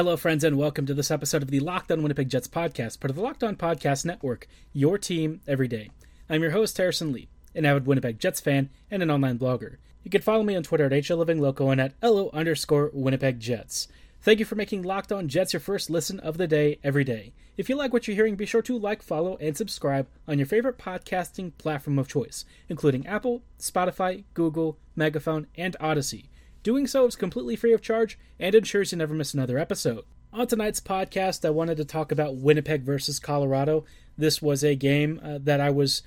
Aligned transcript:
Hello, 0.00 0.16
friends, 0.16 0.44
and 0.44 0.56
welcome 0.56 0.86
to 0.86 0.94
this 0.94 1.10
episode 1.10 1.42
of 1.42 1.50
the 1.50 1.60
Locked 1.60 1.92
On 1.92 2.02
Winnipeg 2.02 2.30
Jets 2.30 2.48
podcast, 2.48 3.00
part 3.00 3.10
of 3.10 3.16
the 3.16 3.22
Locked 3.22 3.44
On 3.44 3.54
Podcast 3.54 4.06
Network, 4.06 4.48
your 4.72 4.96
team 4.96 5.42
every 5.46 5.68
day. 5.68 5.90
I'm 6.30 6.40
your 6.40 6.52
host, 6.52 6.78
Harrison 6.78 7.12
Lee, 7.12 7.28
an 7.54 7.66
avid 7.66 7.84
Winnipeg 7.84 8.18
Jets 8.18 8.40
fan 8.40 8.70
and 8.90 9.02
an 9.02 9.10
online 9.10 9.38
blogger. 9.38 9.76
You 10.02 10.10
can 10.10 10.22
follow 10.22 10.42
me 10.42 10.56
on 10.56 10.62
Twitter 10.62 10.86
at 10.86 10.92
HLivingLoco 10.92 11.70
and 11.70 11.78
at 11.82 11.92
LO 12.02 12.30
underscore 12.32 12.88
Winnipeg 12.94 13.40
Jets. 13.40 13.88
Thank 14.22 14.38
you 14.38 14.46
for 14.46 14.54
making 14.54 14.84
Locked 14.84 15.12
On 15.12 15.28
Jets 15.28 15.52
your 15.52 15.60
first 15.60 15.90
listen 15.90 16.18
of 16.20 16.38
the 16.38 16.46
day 16.46 16.78
every 16.82 17.04
day. 17.04 17.34
If 17.58 17.68
you 17.68 17.76
like 17.76 17.92
what 17.92 18.08
you're 18.08 18.14
hearing, 18.14 18.36
be 18.36 18.46
sure 18.46 18.62
to 18.62 18.78
like, 18.78 19.02
follow, 19.02 19.36
and 19.36 19.54
subscribe 19.54 20.08
on 20.26 20.38
your 20.38 20.46
favorite 20.46 20.78
podcasting 20.78 21.52
platform 21.58 21.98
of 21.98 22.08
choice, 22.08 22.46
including 22.70 23.06
Apple, 23.06 23.42
Spotify, 23.58 24.24
Google, 24.32 24.78
Megaphone, 24.96 25.46
and 25.58 25.76
Odyssey. 25.78 26.30
Doing 26.62 26.86
so 26.86 27.06
is 27.06 27.16
completely 27.16 27.56
free 27.56 27.72
of 27.72 27.80
charge 27.80 28.18
and 28.38 28.54
ensures 28.54 28.92
you 28.92 28.98
never 28.98 29.14
miss 29.14 29.32
another 29.32 29.58
episode. 29.58 30.04
On 30.32 30.46
tonight's 30.46 30.80
podcast, 30.80 31.44
I 31.44 31.50
wanted 31.50 31.78
to 31.78 31.84
talk 31.84 32.12
about 32.12 32.36
Winnipeg 32.36 32.82
versus 32.82 33.18
Colorado. 33.18 33.84
This 34.18 34.42
was 34.42 34.62
a 34.62 34.74
game 34.74 35.20
uh, 35.24 35.38
that 35.42 35.60
I 35.60 35.70
was 35.70 36.02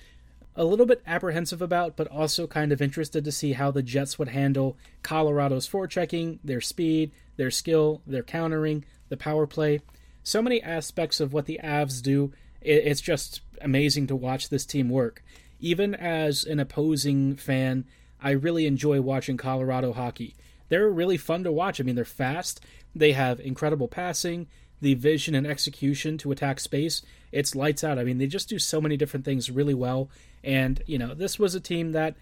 a 0.55 0.63
little 0.63 0.85
bit 0.85 1.01
apprehensive 1.07 1.61
about, 1.61 1.97
but 1.97 2.07
also 2.07 2.45
kind 2.45 2.71
of 2.71 2.81
interested 2.81 3.25
to 3.25 3.31
see 3.31 3.53
how 3.53 3.71
the 3.71 3.81
Jets 3.81 4.19
would 4.19 4.27
handle 4.27 4.77
Colorado's 5.01 5.67
forechecking, 5.67 6.37
their 6.43 6.61
speed, 6.61 7.11
their 7.35 7.49
skill, 7.49 8.03
their 8.05 8.21
countering, 8.21 8.85
the 9.09 9.17
power 9.17 9.47
play. 9.47 9.81
So 10.21 10.41
many 10.41 10.61
aspects 10.61 11.19
of 11.19 11.33
what 11.33 11.47
the 11.47 11.59
Avs 11.63 12.01
do. 12.01 12.31
It's 12.61 13.01
just 13.01 13.41
amazing 13.61 14.07
to 14.07 14.15
watch 14.15 14.49
this 14.49 14.65
team 14.65 14.89
work. 14.89 15.23
Even 15.59 15.95
as 15.95 16.45
an 16.45 16.59
opposing 16.59 17.35
fan, 17.35 17.85
I 18.23 18.31
really 18.31 18.65
enjoy 18.65 19.01
watching 19.01 19.37
Colorado 19.37 19.93
hockey. 19.93 20.35
They're 20.69 20.89
really 20.89 21.17
fun 21.17 21.43
to 21.43 21.51
watch. 21.51 21.79
I 21.79 21.83
mean, 21.83 21.95
they're 21.95 22.05
fast, 22.05 22.61
they 22.95 23.11
have 23.11 23.39
incredible 23.39 23.87
passing, 23.87 24.47
the 24.81 24.93
vision 24.95 25.35
and 25.35 25.45
execution 25.45 26.17
to 26.19 26.31
attack 26.31 26.59
space. 26.59 27.01
It's 27.31 27.55
lights 27.55 27.83
out. 27.83 27.99
I 27.99 28.03
mean, 28.03 28.17
they 28.17 28.27
just 28.27 28.49
do 28.49 28.59
so 28.59 28.81
many 28.81 28.97
different 28.97 29.25
things 29.25 29.51
really 29.51 29.73
well. 29.73 30.09
And, 30.43 30.81
you 30.85 30.97
know, 30.97 31.13
this 31.13 31.37
was 31.37 31.53
a 31.53 31.59
team 31.59 31.91
that, 31.91 32.15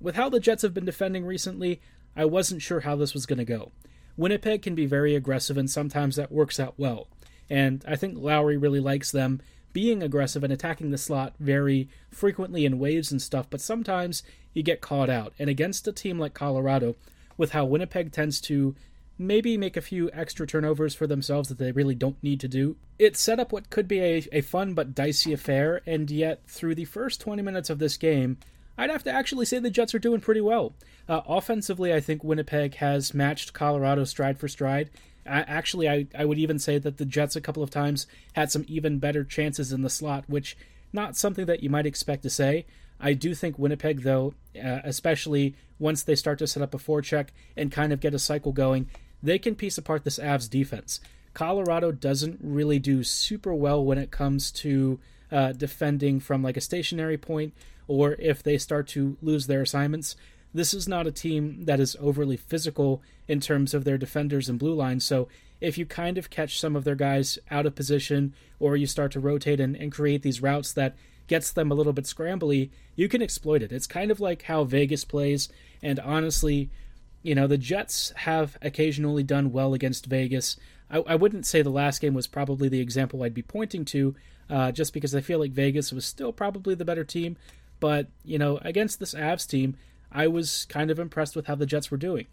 with 0.00 0.16
how 0.16 0.28
the 0.28 0.40
Jets 0.40 0.62
have 0.62 0.74
been 0.74 0.84
defending 0.84 1.24
recently, 1.24 1.80
I 2.16 2.24
wasn't 2.24 2.62
sure 2.62 2.80
how 2.80 2.96
this 2.96 3.14
was 3.14 3.26
going 3.26 3.38
to 3.38 3.44
go. 3.44 3.72
Winnipeg 4.16 4.62
can 4.62 4.74
be 4.74 4.84
very 4.84 5.14
aggressive, 5.14 5.56
and 5.56 5.70
sometimes 5.70 6.16
that 6.16 6.32
works 6.32 6.60
out 6.60 6.74
well. 6.76 7.08
And 7.48 7.84
I 7.88 7.96
think 7.96 8.18
Lowry 8.18 8.56
really 8.56 8.80
likes 8.80 9.10
them 9.10 9.40
being 9.72 10.02
aggressive 10.02 10.44
and 10.44 10.52
attacking 10.52 10.90
the 10.90 10.98
slot 10.98 11.34
very 11.40 11.88
frequently 12.10 12.66
in 12.66 12.78
waves 12.78 13.10
and 13.10 13.22
stuff, 13.22 13.48
but 13.48 13.60
sometimes 13.60 14.22
you 14.54 14.62
get 14.62 14.80
caught 14.80 15.10
out. 15.10 15.32
And 15.38 15.48
against 15.48 15.88
a 15.88 15.92
team 15.92 16.18
like 16.18 16.34
Colorado, 16.34 16.96
with 17.36 17.52
how 17.52 17.64
Winnipeg 17.64 18.12
tends 18.12 18.40
to 18.42 18.74
maybe 19.18 19.56
make 19.56 19.76
a 19.76 19.82
few 19.82 20.10
extra 20.12 20.46
turnovers 20.46 20.94
for 20.94 21.06
themselves 21.06 21.48
that 21.48 21.58
they 21.58 21.72
really 21.72 21.94
don't 21.94 22.22
need 22.22 22.40
to 22.40 22.48
do, 22.48 22.76
it 22.98 23.16
set 23.16 23.40
up 23.40 23.52
what 23.52 23.70
could 23.70 23.88
be 23.88 24.00
a, 24.00 24.28
a 24.32 24.40
fun 24.40 24.74
but 24.74 24.94
dicey 24.94 25.32
affair, 25.32 25.80
and 25.86 26.10
yet 26.10 26.40
through 26.46 26.74
the 26.74 26.84
first 26.84 27.20
20 27.20 27.42
minutes 27.42 27.70
of 27.70 27.78
this 27.78 27.96
game, 27.96 28.38
I'd 28.76 28.90
have 28.90 29.04
to 29.04 29.12
actually 29.12 29.46
say 29.46 29.58
the 29.58 29.70
Jets 29.70 29.94
are 29.94 29.98
doing 29.98 30.20
pretty 30.20 30.40
well. 30.40 30.74
Uh, 31.08 31.20
offensively, 31.26 31.92
I 31.92 32.00
think 32.00 32.24
Winnipeg 32.24 32.76
has 32.76 33.12
matched 33.12 33.52
Colorado 33.52 34.04
stride 34.04 34.38
for 34.38 34.48
stride. 34.48 34.90
I, 35.26 35.40
actually, 35.40 35.88
I, 35.88 36.06
I 36.18 36.24
would 36.24 36.38
even 36.38 36.58
say 36.58 36.78
that 36.78 36.96
the 36.96 37.04
Jets 37.04 37.36
a 37.36 37.40
couple 37.40 37.62
of 37.62 37.70
times 37.70 38.06
had 38.32 38.50
some 38.50 38.64
even 38.66 38.98
better 38.98 39.24
chances 39.24 39.72
in 39.72 39.82
the 39.82 39.90
slot, 39.90 40.24
which 40.26 40.56
not 40.92 41.16
something 41.16 41.46
that 41.46 41.62
you 41.62 41.70
might 41.70 41.86
expect 41.86 42.22
to 42.22 42.30
say. 42.30 42.66
I 43.02 43.14
do 43.14 43.34
think 43.34 43.58
Winnipeg, 43.58 44.02
though, 44.02 44.34
uh, 44.56 44.78
especially 44.84 45.56
once 45.78 46.04
they 46.04 46.14
start 46.14 46.38
to 46.38 46.46
set 46.46 46.62
up 46.62 46.72
a 46.72 46.78
forecheck 46.78 47.28
and 47.56 47.72
kind 47.72 47.92
of 47.92 48.00
get 48.00 48.14
a 48.14 48.18
cycle 48.18 48.52
going, 48.52 48.88
they 49.22 49.38
can 49.38 49.56
piece 49.56 49.76
apart 49.76 50.04
this 50.04 50.20
Avs 50.20 50.48
defense. 50.48 51.00
Colorado 51.34 51.90
doesn't 51.90 52.38
really 52.40 52.78
do 52.78 53.02
super 53.02 53.52
well 53.52 53.84
when 53.84 53.98
it 53.98 54.10
comes 54.10 54.52
to 54.52 55.00
uh, 55.32 55.52
defending 55.52 56.20
from 56.20 56.42
like 56.42 56.56
a 56.56 56.60
stationary 56.60 57.18
point 57.18 57.54
or 57.88 58.12
if 58.18 58.42
they 58.42 58.56
start 58.56 58.86
to 58.88 59.16
lose 59.20 59.46
their 59.46 59.62
assignments. 59.62 60.14
This 60.54 60.72
is 60.72 60.86
not 60.86 61.06
a 61.06 61.12
team 61.12 61.64
that 61.64 61.80
is 61.80 61.96
overly 61.98 62.36
physical 62.36 63.02
in 63.26 63.40
terms 63.40 63.74
of 63.74 63.84
their 63.84 63.98
defenders 63.98 64.48
and 64.48 64.58
blue 64.58 64.74
lines. 64.74 65.04
So 65.04 65.28
if 65.60 65.78
you 65.78 65.86
kind 65.86 66.18
of 66.18 66.30
catch 66.30 66.60
some 66.60 66.76
of 66.76 66.84
their 66.84 66.94
guys 66.94 67.38
out 67.50 67.66
of 67.66 67.74
position 67.74 68.34
or 68.60 68.76
you 68.76 68.86
start 68.86 69.12
to 69.12 69.20
rotate 69.20 69.60
and, 69.60 69.74
and 69.74 69.90
create 69.90 70.22
these 70.22 70.42
routes 70.42 70.72
that 70.74 70.94
gets 71.26 71.52
them 71.52 71.70
a 71.70 71.74
little 71.74 71.92
bit 71.92 72.04
scrambly, 72.04 72.70
you 72.96 73.08
can 73.08 73.22
exploit 73.22 73.62
it. 73.62 73.72
It's 73.72 73.86
kind 73.86 74.10
of 74.10 74.20
like 74.20 74.42
how 74.42 74.64
Vegas 74.64 75.04
plays, 75.04 75.48
and 75.82 75.98
honestly, 76.00 76.70
you 77.22 77.34
know, 77.34 77.46
the 77.46 77.58
Jets 77.58 78.12
have 78.16 78.56
occasionally 78.62 79.22
done 79.22 79.52
well 79.52 79.74
against 79.74 80.06
Vegas. 80.06 80.56
I, 80.90 80.98
I 80.98 81.14
wouldn't 81.14 81.46
say 81.46 81.62
the 81.62 81.70
last 81.70 82.00
game 82.00 82.14
was 82.14 82.26
probably 82.26 82.68
the 82.68 82.80
example 82.80 83.22
I'd 83.22 83.34
be 83.34 83.42
pointing 83.42 83.84
to, 83.86 84.14
uh, 84.50 84.72
just 84.72 84.92
because 84.92 85.14
I 85.14 85.20
feel 85.20 85.38
like 85.38 85.52
Vegas 85.52 85.92
was 85.92 86.04
still 86.04 86.32
probably 86.32 86.74
the 86.74 86.84
better 86.84 87.04
team. 87.04 87.36
But, 87.80 88.08
you 88.24 88.38
know, 88.38 88.58
against 88.58 89.00
this 89.00 89.14
Avs 89.14 89.48
team, 89.48 89.76
I 90.10 90.26
was 90.26 90.66
kind 90.66 90.90
of 90.90 90.98
impressed 90.98 91.34
with 91.34 91.46
how 91.46 91.54
the 91.54 91.66
Jets 91.66 91.90
were 91.90 91.96
doing. 91.96 92.26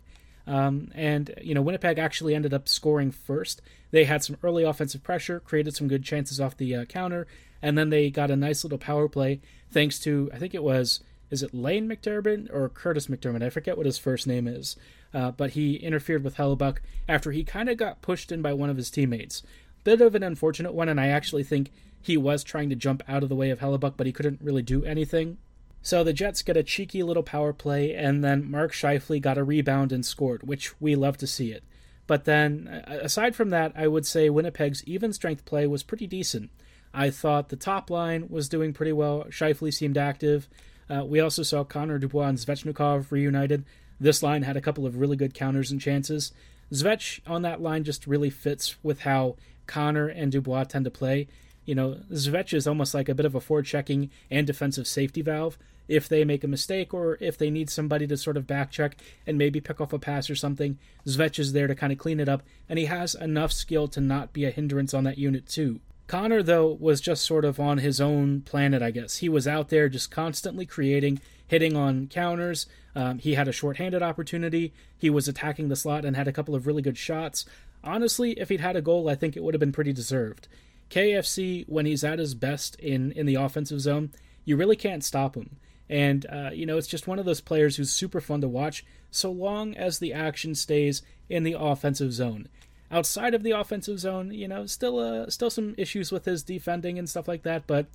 Um, 0.46 0.92
and, 0.96 1.34
you 1.42 1.54
know, 1.54 1.62
Winnipeg 1.62 2.00
actually 2.00 2.36
ended 2.36 2.54
up 2.54 2.68
scoring 2.68 3.12
first. 3.12 3.62
They 3.92 4.06
had 4.06 4.24
some 4.24 4.38
early 4.44 4.64
offensive 4.64 5.04
pressure, 5.04 5.40
created 5.40 5.76
some 5.76 5.88
good 5.88 6.04
chances 6.04 6.42
off 6.42 6.58
the 6.58 6.76
uh, 6.76 6.86
counter, 6.86 7.28
and 7.62 7.78
then 7.78 7.90
they 7.90 8.10
got 8.10 8.32
a 8.32 8.36
nice 8.36 8.64
little 8.64 8.78
power 8.78 9.08
play 9.08 9.42
thanks 9.72 10.00
to, 10.00 10.30
I 10.34 10.38
think 10.38 10.54
it 10.54 10.64
was, 10.64 11.02
is 11.30 11.44
it 11.44 11.54
Lane 11.54 11.88
MacDermid 11.88 12.52
or 12.54 12.70
Kurtis 12.70 13.08
MacDermid? 13.08 13.44
I 13.44 13.50
forget 13.50 13.78
what 13.78 13.86
his 13.86 13.98
first 13.98 14.26
name 14.26 14.48
is. 14.48 14.76
Uh, 15.14 15.32
but 15.32 15.52
he 15.52 15.76
interfered 15.76 16.24
with 16.24 16.36
Hellebuyck 16.36 16.78
after 17.08 17.32
he 17.32 17.44
kind 17.44 17.70
of 17.70 17.78
got 17.78 18.02
pushed 18.02 18.32
in 18.32 18.42
by 18.42 18.54
one 18.54 18.70
of 18.70 18.78
his 18.78 18.92
teammates. 18.92 19.42
Bit 19.84 20.02
of 20.02 20.14
an 20.14 20.24
unfortunate 20.24 20.74
one, 20.74 20.90
and 20.90 21.00
I 21.00 21.08
actually 21.08 21.44
think 21.44 21.72
he 22.02 22.16
was 22.18 22.44
trying 22.44 22.70
to 22.70 22.76
jump 22.76 23.02
out 23.08 23.24
of 23.24 23.30
the 23.30 23.36
way 23.36 23.50
of 23.50 23.60
Hellebuyck, 23.60 23.94
but 23.98 24.06
he 24.06 24.14
couldn't 24.14 24.42
really 24.42 24.62
do 24.62 24.84
anything. 24.86 25.38
So 25.82 26.04
the 26.04 26.14
Jets 26.14 26.42
get 26.42 26.58
a 26.58 26.64
cheeky 26.64 27.02
little 27.04 27.24
power 27.24 27.54
play, 27.54 27.94
and 27.96 28.24
then 28.24 28.50
Mark 28.50 28.74
Scheifele 28.74 29.22
got 29.22 29.38
a 29.38 29.44
rebound 29.44 29.92
and 29.92 30.06
scored, 30.06 30.44
which 30.44 30.80
we 30.80 30.96
love 30.96 31.18
to 31.18 31.28
see 31.28 31.52
it. 31.52 31.64
But 32.06 32.26
then, 32.26 32.84
aside 32.88 33.36
from 33.36 33.50
that, 33.52 33.72
I 33.76 33.88
would 33.88 34.06
say 34.06 34.30
Winnipeg's 34.30 34.84
even 34.86 35.14
strength 35.14 35.46
play 35.46 35.68
was 35.68 35.84
pretty 35.84 36.08
decent. 36.08 36.50
I 36.94 37.10
thought 37.10 37.50
the 37.50 37.56
top 37.56 37.90
line 37.90 38.28
was 38.30 38.50
doing 38.50 38.74
pretty 38.74 38.94
well. 38.94 39.26
Scheifele 39.30 39.74
seemed 39.74 39.98
active. 39.98 40.48
Uh, 40.90 41.06
we 41.06 41.20
also 41.20 41.44
saw 41.44 41.64
Connor 41.64 42.00
Dubois 42.00 42.28
and 42.28 42.38
Svechnikov 42.38 43.12
reunited. 43.12 43.64
This 44.00 44.24
line 44.24 44.44
had 44.44 44.58
a 44.58 44.62
couple 44.62 44.86
of 44.86 44.98
really 44.98 45.16
good 45.16 45.34
counters 45.34 45.72
and 45.72 45.80
chances. 45.80 46.32
Zvech 46.72 47.20
on 47.28 47.42
that 47.44 47.62
line 47.62 47.84
just 47.84 48.08
really 48.08 48.30
fits 48.30 48.76
with 48.82 49.02
how 49.02 49.36
Connor 49.68 50.08
and 50.08 50.32
Dubois 50.32 50.64
tend 50.64 50.86
to 50.86 50.92
play. 50.92 51.28
You 51.66 51.76
know, 51.76 52.00
Zvech 52.12 52.54
is 52.54 52.68
almost 52.68 52.94
like 52.94 53.10
a 53.10 53.16
bit 53.16 53.26
of 53.26 53.36
a 53.36 53.42
forward 53.42 53.66
checking 53.66 54.10
and 54.32 54.48
defensive 54.48 54.88
safety 54.88 55.22
valve. 55.22 55.58
If 55.88 56.08
they 56.08 56.24
make 56.24 56.44
a 56.44 56.48
mistake 56.48 56.94
or 56.94 57.18
if 57.20 57.38
they 57.38 57.50
need 57.50 57.70
somebody 57.70 58.06
to 58.08 58.18
sort 58.18 58.38
of 58.38 58.48
back 58.48 58.72
check 58.72 58.98
and 59.26 59.38
maybe 59.38 59.60
pick 59.60 59.82
off 59.82 59.94
a 59.94 60.00
pass 60.00 60.30
or 60.30 60.36
something, 60.36 60.78
Zvech 61.06 61.40
is 61.40 61.54
there 61.54 61.68
to 61.68 61.76
kind 61.76 61.92
of 61.92 62.00
clean 62.00 62.20
it 62.20 62.30
up, 62.30 62.44
and 62.68 62.78
he 62.78 62.86
has 62.86 63.16
enough 63.16 63.52
skill 63.52 63.88
to 63.90 64.02
not 64.02 64.32
be 64.32 64.46
a 64.46 64.52
hindrance 64.52 64.94
on 64.94 65.04
that 65.04 65.18
unit 65.18 65.48
too. 65.48 65.80
Connor, 66.10 66.42
though, 66.42 66.76
was 66.80 67.02
just 67.02 67.24
sort 67.24 67.46
of 67.46 67.60
on 67.60 67.78
his 67.78 68.02
own 68.02 68.42
planet, 68.42 68.82
I 68.82 68.90
guess. 68.90 69.18
He 69.18 69.30
was 69.30 69.48
out 69.48 69.70
there 69.70 69.88
just 69.88 70.10
constantly 70.10 70.66
creating, 70.66 71.22
hitting 71.46 71.76
on 71.78 72.08
counters. 72.08 72.66
Um, 72.96 73.20
he 73.20 73.36
had 73.36 73.48
a 73.48 73.52
short-handed 73.52 74.02
opportunity. 74.02 74.74
He 74.98 75.12
was 75.12 75.28
attacking 75.28 75.70
the 75.70 75.76
slot 75.76 76.06
and 76.06 76.16
had 76.16 76.28
a 76.28 76.32
couple 76.32 76.56
of 76.56 76.66
really 76.66 76.82
good 76.82 76.98
shots. 76.98 77.46
Honestly, 77.84 78.32
if 78.40 78.50
he'd 78.50 78.60
had 78.60 78.76
a 78.76 78.82
goal, 78.82 79.08
I 79.08 79.14
think 79.14 79.38
it 79.38 79.44
would 79.44 79.54
have 79.54 79.60
been 79.60 79.72
pretty 79.72 79.94
deserved. 79.94 80.48
KFC, 80.90 81.70
when 81.70 81.86
he's 81.86 82.04
at 82.04 82.18
his 82.18 82.34
best 82.34 82.76
in, 82.80 83.12
in 83.12 83.28
the 83.28 83.36
offensive 83.36 83.80
zone, 83.80 84.12
you 84.46 84.58
really 84.58 84.76
can't 84.76 85.04
stop 85.04 85.36
him. 85.36 85.58
And, 85.92 86.26
uh, 86.26 86.50
you 86.52 86.66
know, 86.66 86.80
it's 86.80 86.88
just 86.88 87.06
one 87.06 87.20
of 87.20 87.26
those 87.26 87.40
players 87.40 87.76
who's 87.76 87.92
super 87.92 88.20
fun 88.20 88.42
to 88.42 88.48
watch 88.48 88.84
so 89.12 89.32
long 89.32 89.78
as 89.78 90.00
the 90.00 90.14
action 90.14 90.56
stays 90.56 91.04
in 91.30 91.44
the 91.44 91.56
offensive 91.58 92.14
zone 92.14 92.48
outside 92.92 93.34
of 93.34 93.44
the 93.44 93.52
offensive 93.52 94.00
zone, 94.00 94.32
you 94.32 94.48
know, 94.48 94.66
still 94.66 95.00
uh, 95.00 95.30
still 95.30 95.50
some 95.50 95.76
issues 95.78 96.12
with 96.12 96.26
his 96.26 96.44
defending 96.44 96.98
and 96.98 97.10
stuff 97.10 97.28
like 97.28 97.44
that. 97.44 97.68
But 97.68 97.88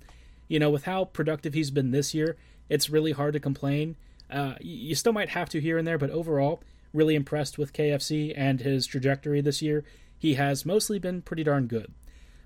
you 0.48 0.58
know, 0.58 0.70
with 0.70 0.84
how 0.84 1.06
productive 1.06 1.54
he's 1.54 1.70
been 1.70 1.90
this 1.90 2.14
year, 2.14 2.36
it's 2.68 2.90
really 2.90 3.12
hard 3.12 3.34
to 3.34 3.40
complain. 3.40 3.96
Uh, 4.30 4.54
you 4.60 4.94
still 4.94 5.12
might 5.12 5.30
have 5.30 5.48
to 5.50 5.60
here 5.60 5.78
and 5.78 5.86
there, 5.86 5.98
but 5.98 6.10
overall, 6.10 6.62
really 6.92 7.14
impressed 7.14 7.58
with 7.58 7.72
KFC 7.72 8.32
and 8.36 8.60
his 8.60 8.86
trajectory 8.86 9.40
this 9.40 9.62
year. 9.62 9.84
He 10.18 10.34
has 10.34 10.64
mostly 10.64 10.98
been 10.98 11.22
pretty 11.22 11.44
darn 11.44 11.66
good. 11.66 11.92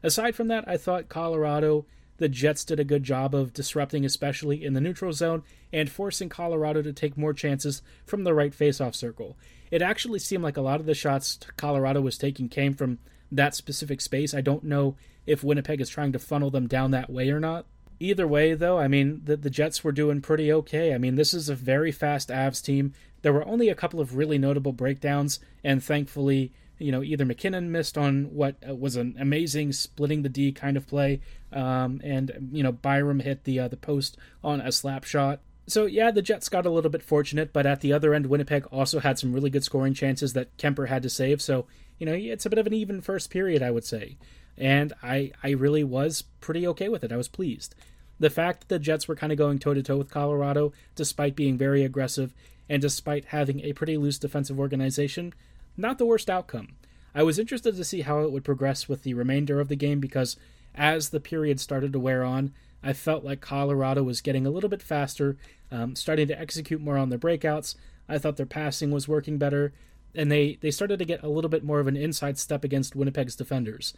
Aside 0.03 0.35
from 0.35 0.49
that, 0.49 0.67
I 0.69 0.77
thought 0.77 1.09
Colorado, 1.09 1.87
the 2.19 2.29
Jets 2.29 2.65
did 2.65 2.79
a 2.79 2.85
good 2.85 3.05
job 3.05 3.35
of 3.35 3.53
disrupting, 3.53 4.05
especially 4.05 4.65
in 4.65 4.75
the 4.75 4.81
neutral 4.81 5.13
zone, 5.13 5.43
and 5.73 5.91
forcing 5.91 6.29
Colorado 6.29 6.83
to 6.83 6.93
take 6.93 7.17
more 7.17 7.33
chances 7.33 7.83
from 8.05 8.25
the 8.25 8.35
right 8.35 8.53
faceoff 8.53 8.95
circle. 8.95 9.37
It 9.71 9.83
actually 9.83 10.19
seemed 10.19 10.43
like 10.43 10.57
a 10.57 10.63
lot 10.63 10.81
of 10.81 10.87
the 10.87 10.95
shots 10.95 11.39
Colorado 11.57 12.01
was 12.01 12.19
taking 12.19 12.49
came 12.49 12.75
from 12.75 12.99
that 13.31 13.55
specific 13.55 14.01
space. 14.01 14.35
I 14.35 14.41
don't 14.41 14.65
know 14.65 14.97
if 15.27 15.45
Winnipeg 15.45 15.81
is 15.81 15.89
trying 15.89 16.13
to 16.13 16.19
funnel 16.19 16.51
them 16.51 16.67
down 16.67 16.91
that 16.91 17.11
way 17.11 17.31
or 17.31 17.41
not. 17.41 17.67
Either 18.01 18.27
way, 18.27 18.55
though, 18.55 18.79
I 18.79 18.89
mean, 18.89 19.23
the, 19.25 19.37
the 19.37 19.51
Jets 19.51 19.83
were 19.83 19.93
doing 19.93 20.21
pretty 20.21 20.53
okay. 20.53 20.95
I 20.95 20.99
mean, 20.99 21.17
this 21.17 21.35
is 21.35 21.49
a 21.49 21.55
very 21.55 21.93
fast 21.93 22.29
Avs 22.29 22.63
team. 22.63 22.95
There 23.23 23.33
were 23.33 23.47
only 23.47 23.69
a 23.69 23.75
couple 23.75 24.01
of 24.01 24.17
really 24.17 24.39
notable 24.39 24.73
breakdowns, 24.73 25.41
and 25.65 25.83
thankfully, 25.83 26.53
you 26.79 26.93
know, 26.93 27.03
either 27.03 27.25
MacKinnon 27.25 27.73
missed 27.73 27.99
on 27.99 28.35
what 28.35 28.57
uh, 28.69 28.75
was 28.75 28.97
an 28.97 29.17
amazing 29.19 29.73
splitting 29.73 30.23
the 30.23 30.29
D 30.29 30.53
kind 30.53 30.77
of 30.77 30.87
play, 30.87 31.21
um, 31.53 32.01
and 32.05 32.51
you 32.53 32.63
know 32.63 32.73
Byram 32.73 33.21
hit 33.21 33.45
the 33.45 33.61
uh, 33.61 33.69
the 33.69 33.77
post 33.77 34.17
on 34.43 34.61
a 34.61 34.73
slap 34.73 35.05
shot. 35.05 35.41
So 35.67 35.87
yeah, 35.87 36.11
the 36.11 36.23
Jets 36.23 36.49
got 36.49 36.67
a 36.67 36.71
little 36.71 36.91
bit 36.91 37.03
fortunate, 37.03 37.53
but 37.53 37.67
at 37.67 37.81
the 37.81 37.93
other 37.93 38.15
end, 38.15 38.27
Winnipeg 38.27 38.67
also 38.67 39.01
had 39.01 39.19
some 39.19 39.33
really 39.33 39.51
good 39.51 39.65
scoring 39.65 39.93
chances 39.93 40.33
that 40.33 40.57
Kuemper 40.57 40.89
had 40.89 41.03
to 41.03 41.11
save. 41.11 41.43
So 41.43 41.67
you 41.99 42.07
know, 42.07 42.15
it's 42.15 42.47
a 42.47 42.51
bit 42.51 42.59
of 42.59 42.67
an 42.67 42.73
even 42.73 43.01
first 43.01 43.31
period, 43.31 43.63
I 43.63 43.71
would 43.71 43.85
say, 43.85 44.17
and 44.57 44.93
I 45.03 45.33
I 45.43 45.51
really 45.51 45.85
was 45.85 46.23
pretty 46.41 46.67
okay 46.69 46.89
with 46.89 47.05
it. 47.05 47.13
I 47.13 47.17
was 47.17 47.29
pleased. 47.29 47.75
The 48.21 48.31
fact 48.31 48.61
that 48.61 48.69
the 48.69 48.79
Jets 48.79 49.07
were 49.07 49.15
kind 49.15 49.33
of 49.33 49.39
going 49.39 49.59
toe 49.59 49.75
to 49.75 49.83
toe 49.83 49.97
with 49.97 50.11
Colorado, 50.11 50.73
despite 50.97 51.37
being 51.37 51.57
very 51.57 51.85
aggressive 51.85 52.35
and 52.69 52.83
despite 52.83 53.27
having 53.27 53.61
a 53.61 53.73
pretty 53.73 53.97
loose 53.97 54.19
defensive 54.19 54.59
organization, 54.59 55.33
not 55.79 55.99
the 55.99 56.07
worst 56.07 56.29
outcome. 56.29 56.69
I 57.15 57.23
was 57.23 57.39
interested 57.39 57.77
to 57.77 57.85
see 57.85 58.03
how 58.03 58.21
it 58.21 58.33
would 58.33 58.45
progress 58.45 58.89
with 58.89 59.03
the 59.03 59.15
remainder 59.15 59.61
of 59.61 59.69
the 59.69 59.77
game 59.77 60.01
because 60.01 60.37
as 60.75 61.09
the 61.09 61.21
period 61.21 61.61
started 61.61 61.93
to 61.93 61.99
wear 61.99 62.23
on, 62.25 62.53
I 62.83 62.93
felt 62.93 63.25
like 63.25 63.41
Colorado 63.41 64.03
was 64.03 64.21
getting 64.21 64.47
a 64.47 64.51
little 64.51 64.69
bit 64.69 64.83
faster, 64.83 65.37
um, 65.71 65.97
starting 65.97 66.29
to 66.29 66.41
execute 66.41 66.81
more 66.81 66.97
on 66.97 67.09
their 67.09 67.19
breakouts. 67.19 67.75
I 68.09 68.19
thought 68.19 68.37
their 68.37 68.47
passing 68.47 68.91
was 68.91 69.09
working 69.09 69.39
better, 69.39 69.73
and 70.15 70.31
they, 70.31 70.59
they 70.61 70.71
started 70.71 70.99
to 70.99 71.05
get 71.05 71.23
a 71.23 71.29
little 71.29 71.51
bit 71.51 71.65
more 71.65 71.81
of 71.81 71.87
an 71.87 71.97
inside 71.97 72.39
step 72.39 72.65
against 72.65 72.95
Winnipeg's 72.95 73.37
defenders. 73.37 73.95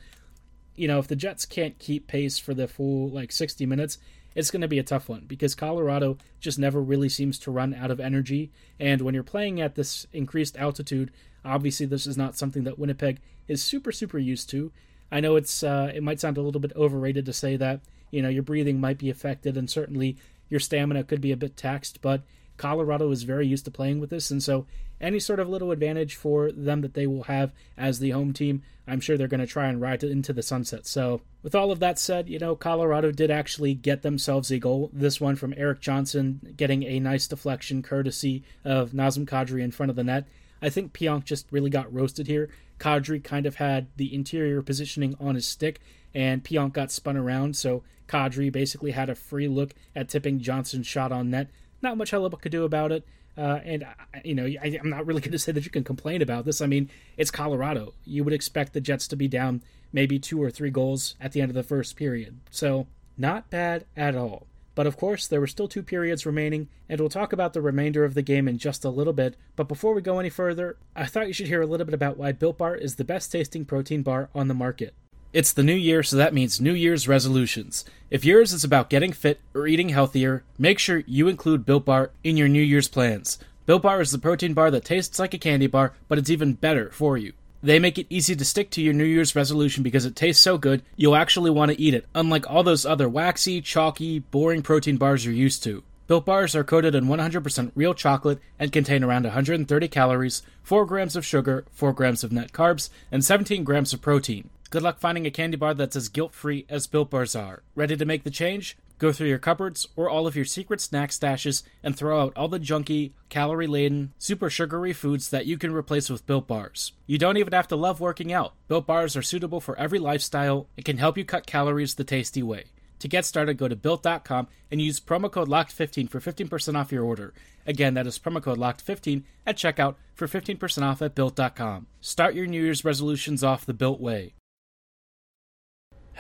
You 0.75 0.89
know, 0.89 0.99
if 0.99 1.09
the 1.09 1.17
Jets 1.17 1.45
can't 1.45 1.79
keep 1.79 2.07
pace 2.07 2.39
for 2.39 2.55
the 2.55 2.67
full 2.67 3.11
like 3.11 3.33
60 3.33 3.67
minutes, 3.67 3.99
it's 4.35 4.51
going 4.51 4.61
to 4.63 4.69
be 4.69 4.79
a 4.79 4.85
tough 4.85 5.09
one 5.09 5.25
because 5.27 5.55
Colorado 5.55 6.19
just 6.41 6.59
never 6.59 6.81
really 6.81 7.09
seems 7.09 7.39
to 7.41 7.51
run 7.51 7.75
out 7.75 7.91
of 7.91 8.01
energy. 8.01 8.51
And 8.79 9.03
when 9.03 9.15
you're 9.15 9.23
playing 9.23 9.61
at 9.61 9.75
this 9.75 10.07
increased 10.13 10.57
altitude, 10.57 11.11
obviously 11.45 11.87
this 11.87 12.07
is 12.07 12.17
not 12.17 12.37
something 12.37 12.65
that 12.65 12.79
Winnipeg 12.79 13.19
is 13.49 13.63
super 13.63 13.93
super 13.93 14.19
used 14.19 14.49
to. 14.51 14.73
I 15.13 15.21
know 15.21 15.37
it's 15.37 15.63
uh, 15.63 15.91
it 15.95 16.03
might 16.03 16.21
sound 16.21 16.39
a 16.39 16.43
little 16.43 16.61
bit 16.61 16.73
overrated 16.77 17.27
to 17.27 17.33
say 17.33 17.57
that 17.57 17.81
you 18.11 18.23
know 18.23 18.29
your 18.29 18.43
breathing 18.43 18.81
might 18.81 18.99
be 18.99 19.11
affected 19.11 19.57
and 19.57 19.69
certainly 19.69 20.17
your 20.49 20.61
stamina 20.61 21.05
could 21.05 21.21
be 21.21 21.33
a 21.33 21.37
bit 21.37 21.57
taxed, 21.57 22.01
but 22.01 22.23
Colorado 22.61 23.11
is 23.11 23.23
very 23.23 23.47
used 23.47 23.65
to 23.65 23.71
playing 23.71 24.01
with 24.01 24.11
this, 24.11 24.31
and 24.31 24.43
so 24.43 24.67
any 25.01 25.19
sort 25.19 25.41
of 25.41 25.49
little 25.49 25.71
advantage 25.71 26.15
for 26.15 26.53
them 26.53 26.83
that 26.83 26.93
they 26.93 27.07
will 27.07 27.23
have 27.23 27.55
as 27.79 28.01
the 28.01 28.11
home 28.11 28.35
team, 28.35 28.63
I'm 28.87 29.01
sure 29.01 29.17
they're 29.17 29.29
going 29.29 29.41
to 29.41 29.47
try 29.47 29.69
and 29.69 29.81
ride 29.81 30.05
it 30.05 30.11
into 30.11 30.35
the 30.35 30.43
sunset. 30.43 30.87
So, 30.87 31.23
with 31.43 31.55
all 31.55 31.73
of 31.73 31.79
that 31.79 31.99
said, 31.99 32.29
you 32.29 32.39
know, 32.39 32.55
Colorado 32.55 33.13
did 33.13 33.31
actually 33.31 33.73
get 33.73 34.03
themselves 34.03 34.51
a 34.51 34.59
goal. 34.59 34.91
This 34.93 35.23
one 35.23 35.37
from 35.37 35.55
Erik 35.57 35.81
Johnson, 35.81 36.55
getting 36.55 36.83
a 36.83 37.01
nice 37.01 37.27
deflection 37.27 37.83
courtesy 37.83 38.45
of 38.63 38.91
Nazem 38.91 39.25
Kadri 39.25 39.63
in 39.63 39.71
front 39.71 39.89
of 39.89 39.97
the 39.97 40.05
net. 40.05 40.27
I 40.61 40.69
think 40.69 40.93
Pionk 40.93 41.25
just 41.25 41.51
really 41.51 41.71
got 41.71 41.91
roasted 41.91 42.27
here. 42.27 42.51
Kadri 42.79 43.25
kind 43.25 43.47
of 43.47 43.55
had 43.55 43.87
the 43.97 44.15
interior 44.15 44.61
positioning 44.61 45.17
on 45.19 45.35
his 45.35 45.47
stick, 45.47 45.81
and 46.15 46.45
Pionk 46.45 46.75
got 46.75 46.91
spun 46.93 47.17
around, 47.17 47.57
so 47.57 47.85
Kadri 48.07 48.53
basically 48.53 48.91
had 48.91 49.09
a 49.09 49.15
free 49.15 49.49
look 49.49 49.73
at 49.97 50.11
tipping 50.11 50.41
Johnson's 50.41 50.87
shot 50.87 51.11
on 51.11 51.31
net. 51.31 51.49
Not 51.83 51.97
much 51.97 52.11
Hellebuyck 52.11 52.41
could 52.41 52.53
do 52.53 52.65
about 52.65 52.93
it. 52.93 53.05
Uh, 53.37 53.61
and 53.65 53.87
you 54.25 54.35
know, 54.35 54.45
I, 54.45 54.79
am 54.83 54.91
not 54.91 55.07
really 55.07 55.21
going 55.23 55.33
to 55.33 55.39
say 55.39 55.53
that 55.53 55.65
you 55.65 55.71
can 55.71 55.85
complain 55.85 56.23
about 56.23 56.45
this. 56.45 56.61
I 56.61 56.67
mean, 56.67 56.91
it's 57.17 57.31
Colorado. 57.31 57.95
You 58.05 58.25
would 58.25 58.33
expect 58.33 58.73
the 58.73 58.81
Jets 58.81 59.09
to 59.09 59.17
be 59.17 59.29
down 59.29 59.63
maybe 59.93 60.19
two 60.19 60.43
or 60.43 60.51
three 60.51 60.71
goals 60.71 61.15
at 61.21 61.33
the 61.33 61.41
end 61.41 61.51
of 61.51 61.55
the 61.55 61.63
first 61.63 61.97
period. 61.97 62.41
So 62.51 62.87
not 63.17 63.51
bad 63.51 63.87
at 63.97 64.15
all. 64.15 64.47
But 64.75 64.87
of 64.87 64.97
course, 64.97 65.27
there 65.27 65.41
were 65.41 65.47
still 65.47 65.69
two 65.69 65.83
periods 65.83 66.25
remaining, 66.25 66.69
and 66.89 67.01
we'll 67.01 67.11
talk 67.11 67.33
about 67.33 67.53
the 67.53 67.61
remainder 67.61 68.05
of 68.05 68.15
the 68.15 68.23
game 68.23 68.47
in 68.47 68.57
just 68.57 68.85
a 68.85 68.89
little 68.89 69.13
bit. 69.13 69.37
But 69.57 69.69
before 69.69 69.95
we 69.95 70.01
go 70.01 70.19
any 70.19 70.31
further, 70.31 70.77
I 70.95 71.07
thought 71.07 71.27
you 71.27 71.33
should 71.33 71.49
hear 71.49 71.61
a 71.61 71.67
little 71.67 71.85
bit 71.85 71.95
about 71.95 72.17
why 72.17 72.33
Built 72.33 72.59
Bar 72.59 72.77
is 72.77 72.95
the 72.95 73.05
best 73.05 73.33
tasting 73.33 73.65
protein 73.65 74.03
bar 74.03 74.31
on 74.35 74.49
the 74.49 74.55
market. 74.55 74.95
It's 75.33 75.53
the 75.53 75.63
new 75.63 75.75
year, 75.75 76.03
so 76.03 76.17
that 76.17 76.35
means 76.35 76.61
New 76.61 76.75
Year's 76.75 77.07
resolutions. 77.07 77.85
If 78.11 78.25
yours 78.25 78.53
is 78.53 78.65
about 78.65 78.91
getting 78.91 79.13
fit 79.13 79.39
or 79.55 79.69
eating 79.69 79.91
healthier, 79.91 80.43
make 80.59 80.81
sure 80.81 81.05
you 81.07 81.29
include 81.29 81.65
Built 81.65 81.85
Bar 81.85 82.11
in 82.25 82.37
your 82.37 82.49
New 82.49 82.61
Year's 82.61 82.89
plans. 82.89 83.39
Built 83.65 83.83
Bar 83.83 84.01
is 84.01 84.11
the 84.11 84.19
protein 84.19 84.55
bar 84.55 84.73
that 84.73 84.85
tastes 84.85 85.21
like 85.21 85.33
a 85.33 85.39
candy 85.39 85.69
bar, 85.69 85.93
but 86.09 86.19
it's 86.19 86.31
even 86.31 86.55
better 86.55 86.91
for 86.91 87.17
you. 87.17 87.33
They 87.63 87.79
make 87.79 87.97
it 87.97 88.09
easy 88.11 88.35
to 88.35 88.45
stick 88.45 88.71
to 88.71 88.83
your 88.83 88.93
New 88.93 89.05
Year's 89.05 89.37
resolution 89.37 89.85
because 89.85 90.05
it 90.05 90.17
tastes 90.17 90.43
so 90.43 90.59
good, 90.59 90.83
you'll 90.97 91.15
actually 91.15 91.53
want 91.53 91.71
to 91.71 91.81
eat 91.81 91.95
it, 91.95 92.07
unlike 92.13 92.51
all 92.51 92.65
those 92.65 92.85
other 92.85 93.09
waxy, 93.09 93.61
chalky, 93.61 94.19
boring 94.19 94.63
protein 94.63 94.97
bars 94.97 95.25
you're 95.25 95.33
used 95.33 95.63
to. 95.63 95.85
Built 96.09 96.25
bars 96.25 96.57
are 96.57 96.65
coated 96.65 96.97
in 96.97 97.05
100% 97.05 97.71
real 97.77 97.95
chocolate 97.95 98.41
and 98.59 98.73
contain 98.73 99.05
around 99.05 99.23
130 99.23 99.87
calories, 99.87 100.43
4 100.65 100.85
grams 100.87 101.15
of 101.15 101.25
sugar, 101.25 101.67
4 101.71 101.93
grams 101.93 102.25
of 102.25 102.33
net 102.33 102.51
carbs, 102.51 102.91
and 103.13 103.25
17 103.25 103.63
grams 103.63 103.93
of 103.93 104.03
protein. 104.03 104.51
Good 104.71 104.83
luck 104.85 105.01
finding 105.01 105.27
a 105.27 105.33
candy 105.33 105.57
bar 105.57 105.75
that's 105.75 105.97
as 105.97 106.09
guilt 106.09 106.33
free 106.33 106.65
as 106.69 106.87
Built 106.87 107.11
Bars 107.11 107.35
are. 107.35 107.65
Ready 107.75 107.97
to 107.97 108.05
make 108.05 108.23
the 108.23 108.31
change? 108.31 108.79
Go 109.01 109.11
through 109.11 109.27
your 109.27 109.39
cupboards 109.39 109.89
or 109.97 110.09
all 110.09 110.29
of 110.29 110.37
your 110.37 110.45
secret 110.45 110.81
snack 110.81 111.11
stashes 111.11 111.65
and 111.83 111.97
throw 111.97 112.23
out 112.23 112.33
all 112.37 112.47
the 112.47 112.61
junky, 112.61 113.11
calorie 113.31 113.67
laden, 113.67 114.13
super 114.17 114.49
sugary 114.49 114.93
foods 114.93 115.31
that 115.31 115.45
you 115.45 115.59
can 115.59 115.73
replace 115.75 116.09
with 116.09 116.25
Built 116.25 116.47
Bars. 116.47 116.93
You 117.09 117.19
don't 117.19 117.37
even 117.37 117.53
have 117.53 117.67
to 117.69 117.75
love 117.75 117.99
working 117.99 118.33
out. 118.33 118.55
Built 118.69 118.87
Bars 118.87 119.17
are 119.17 119.23
suitable 119.23 119.61
for 119.61 119.77
every 119.77 119.99
lifestyle 119.99 120.69
and 120.77 120.85
can 120.85 120.99
help 120.99 121.19
you 121.19 121.25
cut 121.25 121.49
calories 121.49 121.97
the 121.97 122.05
tasty 122.05 122.43
way. 122.43 122.67
To 123.01 123.09
get 123.09 123.25
started, 123.25 123.55
go 123.55 123.67
to 123.67 123.75
built.com 123.75 124.47
and 124.71 124.81
use 124.81 125.01
promo 125.01 125.33
code 125.33 125.49
LOCKED15 125.49 126.09
for 126.09 126.21
15% 126.21 126.79
off 126.79 126.93
your 126.93 127.03
order. 127.03 127.35
Again, 127.67 127.95
that 127.95 128.07
is 128.07 128.21
promo 128.21 128.41
code 128.41 128.59
LOCKED15 128.59 129.25
at 129.45 129.57
checkout 129.57 129.97
for 130.15 130.29
15% 130.29 130.83
off 130.85 131.03
at 131.03 131.17
built.com. 131.17 131.89
Start 132.01 132.37
your 132.37 132.47
New 132.47 132.63
Year's 132.63 132.85
resolutions 132.85 133.43
off 133.43 133.67
the 133.67 133.75
built 133.75 134.01
way. 134.01 134.35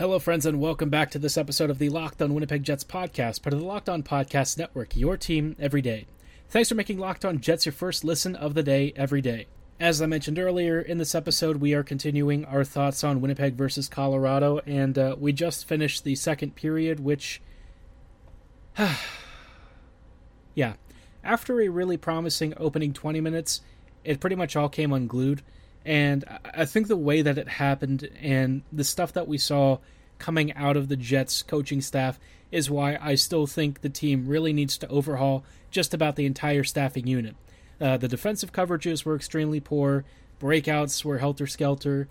Hello, 0.00 0.18
friends, 0.18 0.46
and 0.46 0.58
welcome 0.58 0.88
back 0.88 1.10
to 1.10 1.18
this 1.18 1.36
episode 1.36 1.68
of 1.68 1.78
the 1.78 1.90
Locked 1.90 2.22
On 2.22 2.32
Winnipeg 2.32 2.62
Jets 2.62 2.84
podcast, 2.84 3.42
part 3.42 3.52
of 3.52 3.60
the 3.60 3.66
Locked 3.66 3.90
On 3.90 4.02
Podcast 4.02 4.56
Network, 4.56 4.96
your 4.96 5.18
team 5.18 5.54
every 5.58 5.82
day. 5.82 6.06
Thanks 6.48 6.70
for 6.70 6.74
making 6.74 6.98
Locked 6.98 7.22
On 7.26 7.38
Jets 7.38 7.66
your 7.66 7.74
first 7.74 8.02
listen 8.02 8.34
of 8.34 8.54
the 8.54 8.62
day 8.62 8.94
every 8.96 9.20
day. 9.20 9.46
As 9.78 10.00
I 10.00 10.06
mentioned 10.06 10.38
earlier 10.38 10.80
in 10.80 10.96
this 10.96 11.14
episode, 11.14 11.58
we 11.58 11.74
are 11.74 11.82
continuing 11.82 12.46
our 12.46 12.64
thoughts 12.64 13.04
on 13.04 13.20
Winnipeg 13.20 13.56
versus 13.56 13.90
Colorado, 13.90 14.60
and 14.64 14.96
uh, 14.96 15.16
we 15.18 15.34
just 15.34 15.68
finished 15.68 16.02
the 16.02 16.14
second 16.14 16.54
period, 16.54 17.00
which. 17.00 17.42
yeah. 20.54 20.76
After 21.22 21.60
a 21.60 21.68
really 21.68 21.98
promising 21.98 22.54
opening 22.56 22.94
20 22.94 23.20
minutes, 23.20 23.60
it 24.02 24.18
pretty 24.18 24.36
much 24.36 24.56
all 24.56 24.70
came 24.70 24.94
unglued. 24.94 25.42
And 25.84 26.24
I 26.44 26.64
think 26.66 26.88
the 26.88 26.96
way 26.96 27.22
that 27.22 27.38
it 27.38 27.48
happened 27.48 28.08
and 28.20 28.62
the 28.72 28.84
stuff 28.84 29.14
that 29.14 29.28
we 29.28 29.38
saw 29.38 29.78
coming 30.18 30.52
out 30.54 30.76
of 30.76 30.88
the 30.88 30.96
Jets 30.96 31.42
coaching 31.42 31.80
staff 31.80 32.18
is 32.52 32.70
why 32.70 32.98
I 33.00 33.14
still 33.14 33.46
think 33.46 33.80
the 33.80 33.88
team 33.88 34.26
really 34.26 34.52
needs 34.52 34.76
to 34.78 34.88
overhaul 34.88 35.44
just 35.70 35.94
about 35.94 36.16
the 36.16 36.26
entire 36.26 36.64
staffing 36.64 37.06
unit. 37.06 37.36
Uh, 37.80 37.96
the 37.96 38.08
defensive 38.08 38.52
coverages 38.52 39.04
were 39.04 39.16
extremely 39.16 39.60
poor, 39.60 40.04
breakouts 40.40 41.04
were 41.04 41.18
helter 41.18 41.46
skelter. 41.46 42.08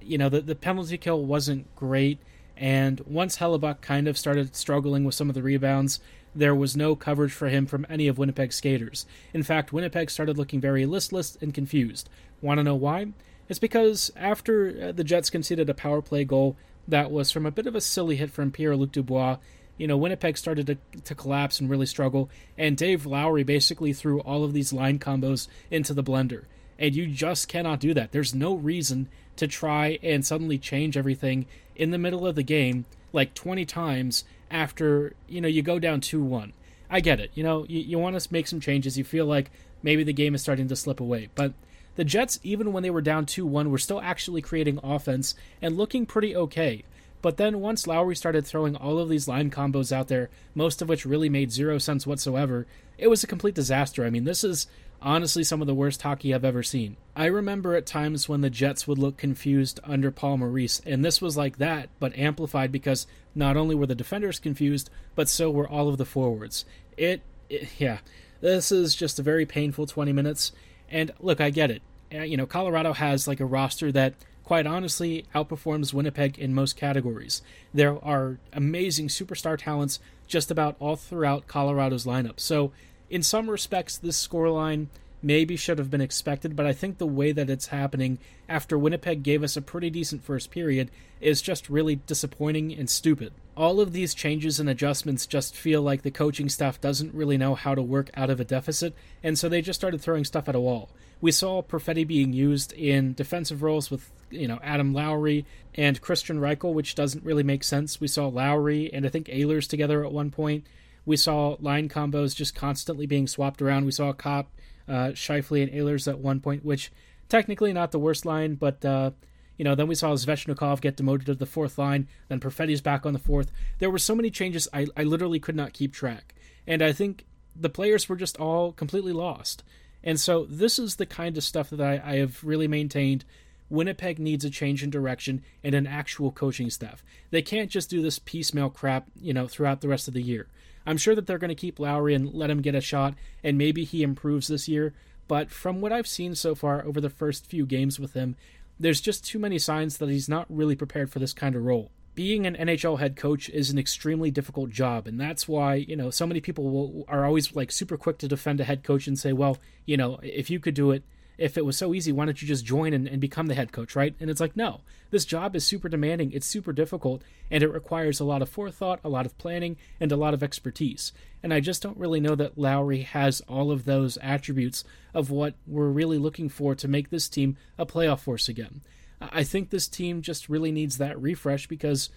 You 0.00 0.18
know, 0.18 0.28
the, 0.28 0.40
the 0.40 0.54
penalty 0.54 0.96
kill 0.96 1.24
wasn't 1.24 1.74
great, 1.76 2.18
and 2.56 3.00
once 3.00 3.38
Hellebuyck 3.38 3.80
kind 3.80 4.08
of 4.08 4.16
started 4.16 4.56
struggling 4.56 5.04
with 5.04 5.14
some 5.14 5.28
of 5.28 5.34
the 5.34 5.42
rebounds, 5.42 6.00
there 6.34 6.54
was 6.54 6.76
no 6.76 6.94
coverage 6.94 7.32
for 7.32 7.48
him 7.48 7.66
from 7.66 7.86
any 7.88 8.08
of 8.08 8.18
Winnipeg's 8.18 8.56
skaters. 8.56 9.06
In 9.34 9.42
fact, 9.42 9.72
Winnipeg 9.72 10.10
started 10.10 10.38
looking 10.38 10.60
very 10.60 10.86
listless 10.86 11.36
and 11.40 11.52
confused. 11.52 12.08
Want 12.42 12.58
to 12.58 12.64
know 12.64 12.74
why? 12.74 13.08
It's 13.48 13.58
because 13.58 14.12
after 14.16 14.88
uh, 14.88 14.92
the 14.92 15.04
Jets 15.04 15.30
conceded 15.30 15.70
a 15.70 15.74
power 15.74 16.02
play 16.02 16.24
goal 16.24 16.56
that 16.88 17.10
was 17.10 17.30
from 17.30 17.46
a 17.46 17.50
bit 17.50 17.66
of 17.66 17.74
a 17.74 17.80
silly 17.80 18.16
hit 18.16 18.30
from 18.30 18.50
Pierre 18.50 18.76
Luc 18.76 18.92
Dubois, 18.92 19.38
you 19.78 19.86
know, 19.86 19.96
Winnipeg 19.96 20.38
started 20.38 20.66
to, 20.66 21.00
to 21.00 21.14
collapse 21.14 21.60
and 21.60 21.68
really 21.68 21.86
struggle, 21.86 22.30
and 22.56 22.76
Dave 22.76 23.04
Lowry 23.04 23.42
basically 23.42 23.92
threw 23.92 24.20
all 24.20 24.42
of 24.42 24.52
these 24.52 24.72
line 24.72 24.98
combos 24.98 25.48
into 25.70 25.92
the 25.92 26.02
blender. 26.02 26.44
And 26.78 26.94
you 26.94 27.06
just 27.06 27.48
cannot 27.48 27.80
do 27.80 27.94
that. 27.94 28.12
There's 28.12 28.34
no 28.34 28.54
reason 28.54 29.08
to 29.36 29.46
try 29.46 29.98
and 30.02 30.24
suddenly 30.24 30.58
change 30.58 30.96
everything 30.96 31.46
in 31.74 31.90
the 31.90 31.98
middle 31.98 32.26
of 32.26 32.36
the 32.36 32.42
game 32.42 32.86
like 33.12 33.34
20 33.34 33.64
times 33.64 34.24
after, 34.50 35.14
you 35.28 35.40
know, 35.40 35.48
you 35.48 35.62
go 35.62 35.78
down 35.78 36.00
2 36.00 36.22
1. 36.22 36.52
I 36.88 37.00
get 37.00 37.20
it. 37.20 37.30
You 37.34 37.42
know, 37.42 37.64
you, 37.68 37.80
you 37.80 37.98
want 37.98 38.18
to 38.18 38.32
make 38.32 38.46
some 38.46 38.60
changes. 38.60 38.96
You 38.96 39.04
feel 39.04 39.26
like 39.26 39.50
maybe 39.82 40.04
the 40.04 40.12
game 40.12 40.34
is 40.34 40.42
starting 40.42 40.68
to 40.68 40.76
slip 40.76 41.00
away. 41.00 41.28
But 41.34 41.52
the 41.96 42.04
Jets, 42.04 42.38
even 42.42 42.72
when 42.72 42.82
they 42.82 42.90
were 42.90 43.02
down 43.02 43.26
2 43.26 43.44
1, 43.44 43.70
were 43.70 43.78
still 43.78 44.00
actually 44.00 44.42
creating 44.42 44.78
offense 44.82 45.34
and 45.60 45.76
looking 45.76 46.06
pretty 46.06 46.36
okay. 46.36 46.84
But 47.22 47.38
then 47.38 47.60
once 47.60 47.86
Lowry 47.86 48.14
started 48.14 48.46
throwing 48.46 48.76
all 48.76 48.98
of 48.98 49.08
these 49.08 49.26
line 49.26 49.50
combos 49.50 49.90
out 49.90 50.08
there, 50.08 50.28
most 50.54 50.80
of 50.80 50.88
which 50.88 51.06
really 51.06 51.28
made 51.28 51.50
zero 51.50 51.78
sense 51.78 52.06
whatsoever, 52.06 52.66
it 52.98 53.08
was 53.08 53.24
a 53.24 53.26
complete 53.26 53.54
disaster. 53.54 54.04
I 54.04 54.10
mean, 54.10 54.24
this 54.24 54.44
is 54.44 54.68
honestly 55.02 55.42
some 55.42 55.60
of 55.60 55.66
the 55.66 55.74
worst 55.74 56.02
hockey 56.02 56.32
I've 56.32 56.44
ever 56.44 56.62
seen. 56.62 56.96
I 57.14 57.26
remember 57.26 57.74
at 57.74 57.86
times 57.86 58.28
when 58.28 58.42
the 58.42 58.50
Jets 58.50 58.86
would 58.86 58.98
look 58.98 59.16
confused 59.16 59.80
under 59.84 60.10
Paul 60.10 60.38
Maurice, 60.38 60.80
and 60.86 61.04
this 61.04 61.20
was 61.20 61.36
like 61.36 61.58
that, 61.58 61.88
but 61.98 62.16
amplified 62.16 62.70
because 62.70 63.06
not 63.34 63.56
only 63.56 63.74
were 63.74 63.86
the 63.86 63.94
defenders 63.94 64.38
confused, 64.38 64.90
but 65.14 65.28
so 65.28 65.50
were 65.50 65.68
all 65.68 65.88
of 65.88 65.98
the 65.98 66.04
forwards. 66.04 66.64
It, 66.96 67.22
it 67.48 67.68
yeah, 67.78 67.98
this 68.40 68.70
is 68.70 68.94
just 68.94 69.18
a 69.18 69.22
very 69.22 69.46
painful 69.46 69.86
20 69.86 70.12
minutes. 70.12 70.52
And 70.90 71.12
look, 71.20 71.40
I 71.40 71.50
get 71.50 71.70
it. 71.70 71.82
Uh, 72.14 72.22
you 72.22 72.36
know, 72.36 72.46
Colorado 72.46 72.92
has 72.92 73.26
like 73.26 73.40
a 73.40 73.44
roster 73.44 73.90
that 73.92 74.14
quite 74.44 74.66
honestly 74.66 75.26
outperforms 75.34 75.92
Winnipeg 75.92 76.38
in 76.38 76.54
most 76.54 76.76
categories. 76.76 77.42
There 77.74 78.02
are 78.04 78.38
amazing 78.52 79.08
superstar 79.08 79.58
talents 79.58 79.98
just 80.28 80.50
about 80.50 80.76
all 80.78 80.96
throughout 80.96 81.48
Colorado's 81.48 82.06
lineup. 82.06 82.38
So, 82.38 82.72
in 83.10 83.22
some 83.22 83.50
respects, 83.50 83.98
this 83.98 84.24
scoreline 84.24 84.86
maybe 85.22 85.56
should 85.56 85.78
have 85.78 85.90
been 85.90 86.00
expected, 86.00 86.54
but 86.54 86.66
I 86.66 86.72
think 86.72 86.98
the 86.98 87.06
way 87.06 87.32
that 87.32 87.50
it's 87.50 87.68
happening 87.68 88.18
after 88.48 88.78
Winnipeg 88.78 89.22
gave 89.22 89.42
us 89.42 89.56
a 89.56 89.62
pretty 89.62 89.90
decent 89.90 90.24
first 90.24 90.50
period 90.50 90.90
is 91.20 91.42
just 91.42 91.68
really 91.68 91.96
disappointing 91.96 92.72
and 92.72 92.88
stupid. 92.88 93.32
All 93.56 93.80
of 93.80 93.92
these 93.92 94.14
changes 94.14 94.60
and 94.60 94.68
adjustments 94.68 95.26
just 95.26 95.56
feel 95.56 95.80
like 95.80 96.02
the 96.02 96.10
coaching 96.10 96.48
staff 96.48 96.80
doesn't 96.80 97.14
really 97.14 97.38
know 97.38 97.54
how 97.54 97.74
to 97.74 97.82
work 97.82 98.10
out 98.14 98.28
of 98.28 98.38
a 98.38 98.44
deficit, 98.44 98.94
and 99.22 99.38
so 99.38 99.48
they 99.48 99.62
just 99.62 99.80
started 99.80 100.00
throwing 100.00 100.24
stuff 100.24 100.48
at 100.48 100.54
a 100.54 100.60
wall. 100.60 100.90
We 101.20 101.32
saw 101.32 101.62
Perfetti 101.62 102.06
being 102.06 102.34
used 102.34 102.72
in 102.74 103.14
defensive 103.14 103.62
roles 103.62 103.90
with 103.90 104.10
you 104.30 104.46
know 104.46 104.58
Adam 104.62 104.92
Lowry 104.92 105.46
and 105.74 106.00
Kristian 106.02 106.38
Reichel, 106.38 106.74
which 106.74 106.94
doesn't 106.94 107.24
really 107.24 107.42
make 107.42 107.64
sense. 107.64 108.00
We 108.00 108.08
saw 108.08 108.28
Lowry 108.28 108.92
and 108.92 109.06
I 109.06 109.08
think 109.08 109.26
Ehlers 109.28 109.68
together 109.68 110.04
at 110.04 110.12
one 110.12 110.30
point. 110.30 110.66
We 111.06 111.16
saw 111.16 111.56
line 111.60 111.88
combos 111.88 112.34
just 112.34 112.54
constantly 112.54 113.06
being 113.06 113.26
swapped 113.26 113.62
around. 113.62 113.86
We 113.86 113.92
saw 113.92 114.12
Copp, 114.12 114.50
uh, 114.88 115.12
Scheifele, 115.14 115.62
and 115.62 115.72
Ehlers 115.72 116.08
at 116.08 116.18
one 116.18 116.40
point, 116.40 116.64
which 116.64 116.90
technically 117.28 117.72
not 117.72 117.92
the 117.92 117.98
worst 117.98 118.26
line, 118.26 118.56
but 118.56 118.84
uh, 118.84 119.12
you 119.56 119.64
know, 119.64 119.74
then 119.74 119.88
we 119.88 119.94
saw 119.94 120.12
Svechnikov 120.12 120.80
get 120.80 120.96
demoted 120.96 121.26
to 121.26 121.34
the 121.34 121.46
fourth 121.46 121.78
line. 121.78 122.08
Then 122.28 122.40
Perfetti's 122.40 122.80
back 122.80 123.06
on 123.06 123.12
the 123.12 123.18
fourth. 123.18 123.50
There 123.78 123.90
were 123.90 123.98
so 123.98 124.14
many 124.14 124.30
changes, 124.30 124.68
I, 124.72 124.86
I 124.96 125.02
literally 125.04 125.40
could 125.40 125.56
not 125.56 125.72
keep 125.72 125.92
track. 125.92 126.34
And 126.66 126.82
I 126.82 126.92
think 126.92 127.24
the 127.54 127.68
players 127.68 128.08
were 128.08 128.16
just 128.16 128.38
all 128.38 128.72
completely 128.72 129.12
lost. 129.12 129.62
And 130.04 130.20
so 130.20 130.44
this 130.44 130.78
is 130.78 130.96
the 130.96 131.06
kind 131.06 131.36
of 131.36 131.44
stuff 131.44 131.70
that 131.70 131.80
I, 131.80 132.00
I 132.04 132.16
have 132.16 132.44
really 132.44 132.68
maintained. 132.68 133.24
Winnipeg 133.68 134.18
needs 134.18 134.44
a 134.44 134.50
change 134.50 134.82
in 134.82 134.90
direction 134.90 135.42
and 135.64 135.74
an 135.74 135.86
actual 135.86 136.30
coaching 136.30 136.70
staff. 136.70 137.02
They 137.30 137.42
can't 137.42 137.70
just 137.70 137.90
do 137.90 138.00
this 138.00 138.18
piecemeal 138.18 138.70
crap, 138.70 139.08
you 139.20 139.32
know, 139.32 139.48
throughout 139.48 139.80
the 139.80 139.88
rest 139.88 140.06
of 140.06 140.14
the 140.14 140.22
year. 140.22 140.46
I'm 140.86 140.98
sure 140.98 141.16
that 141.16 141.26
they're 141.26 141.38
going 141.38 141.48
to 141.48 141.56
keep 141.56 141.80
Lowry 141.80 142.14
and 142.14 142.32
let 142.32 142.50
him 142.50 142.62
get 142.62 142.76
a 142.76 142.80
shot, 142.80 143.14
and 143.42 143.58
maybe 143.58 143.82
he 143.82 144.04
improves 144.04 144.46
this 144.46 144.68
year. 144.68 144.94
But 145.26 145.50
from 145.50 145.80
what 145.80 145.92
I've 145.92 146.06
seen 146.06 146.36
so 146.36 146.54
far 146.54 146.84
over 146.84 147.00
the 147.00 147.10
first 147.10 147.46
few 147.46 147.66
games 147.66 147.98
with 147.98 148.12
him, 148.12 148.36
there's 148.78 149.00
just 149.00 149.24
too 149.24 149.38
many 149.38 149.58
signs 149.58 149.98
that 149.98 150.08
he's 150.08 150.28
not 150.28 150.46
really 150.48 150.76
prepared 150.76 151.10
for 151.10 151.18
this 151.18 151.32
kind 151.32 151.54
of 151.54 151.64
role. 151.64 151.90
Being 152.14 152.46
an 152.46 152.56
NHL 152.56 152.98
head 152.98 153.16
coach 153.16 153.50
is 153.50 153.70
an 153.70 153.78
extremely 153.78 154.30
difficult 154.30 154.70
job, 154.70 155.06
and 155.06 155.20
that's 155.20 155.46
why 155.46 155.74
you 155.74 155.96
know 155.96 156.10
so 156.10 156.26
many 156.26 156.40
people 156.40 156.70
will, 156.70 157.04
are 157.08 157.26
always 157.26 157.54
like 157.54 157.70
super 157.70 157.96
quick 157.96 158.18
to 158.18 158.28
defend 158.28 158.60
a 158.60 158.64
head 158.64 158.82
coach 158.82 159.06
and 159.06 159.18
say, 159.18 159.34
"Well, 159.34 159.58
you 159.84 159.98
know, 159.98 160.18
if 160.22 160.48
you 160.48 160.58
could 160.58 160.74
do 160.74 160.92
it, 160.92 161.02
if 161.38 161.58
it 161.58 161.64
was 161.64 161.76
so 161.76 161.92
easy, 161.92 162.12
why 162.12 162.24
don't 162.24 162.40
you 162.40 162.48
just 162.48 162.64
join 162.64 162.92
and, 162.92 163.06
and, 163.06 163.20
become 163.20 163.46
the 163.46 163.54
head 163.54 163.72
coach, 163.72 163.94
right? 163.94 164.14
And 164.20 164.30
it's 164.30 164.40
like, 164.40 164.56
no, 164.56 164.80
this 165.10 165.24
job 165.24 165.54
is 165.54 165.66
super 165.66 165.88
demanding, 165.88 166.32
it's 166.32 166.46
super 166.46 166.72
difficult, 166.72 167.22
and 167.50 167.62
it 167.62 167.72
requires 167.72 168.20
a 168.20 168.24
lot 168.24 168.42
of 168.42 168.48
forethought, 168.48 169.00
a 169.04 169.08
lot 169.08 169.26
of 169.26 169.36
planning, 169.36 169.76
and 170.00 170.10
a 170.10 170.16
lot 170.16 170.34
of 170.34 170.42
expertise. 170.42 171.12
And 171.42 171.52
I 171.52 171.60
just 171.60 171.82
don't 171.82 171.98
really 171.98 172.20
know 172.20 172.34
that 172.36 172.56
Lowry 172.56 173.02
has 173.02 173.42
all 173.42 173.70
of 173.70 173.84
those 173.84 174.16
attributes 174.22 174.82
of 175.12 175.30
what 175.30 175.54
we're 175.66 175.88
really 175.88 176.18
looking 176.18 176.48
for 176.48 176.74
to 176.74 176.88
make 176.88 177.10
this 177.10 177.28
team 177.28 177.56
a 177.78 177.84
playoff 177.84 178.20
force 178.20 178.48
again. 178.48 178.80
I 179.20 179.44
think 179.44 179.70
this 179.70 179.88
team 179.88 180.22
just 180.22 180.48
really 180.48 180.72
needs 180.72 180.98
that 180.98 181.20
refresh 181.20 181.66
because 181.66 182.10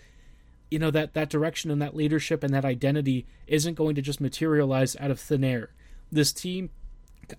you 0.69 0.79
know 0.79 0.91
that 0.91 1.13
that 1.13 1.29
direction 1.29 1.71
and 1.71 1.81
that 1.81 1.95
leadership 1.95 2.43
and 2.43 2.53
that 2.53 2.65
identity 2.65 3.25
isn't 3.47 3.75
going 3.75 3.95
to 3.95 4.01
just 4.01 4.21
materialize 4.21 4.95
out 4.99 5.11
of 5.11 5.19
thin 5.19 5.43
air. 5.43 5.71
This 6.11 6.33
team 6.33 6.69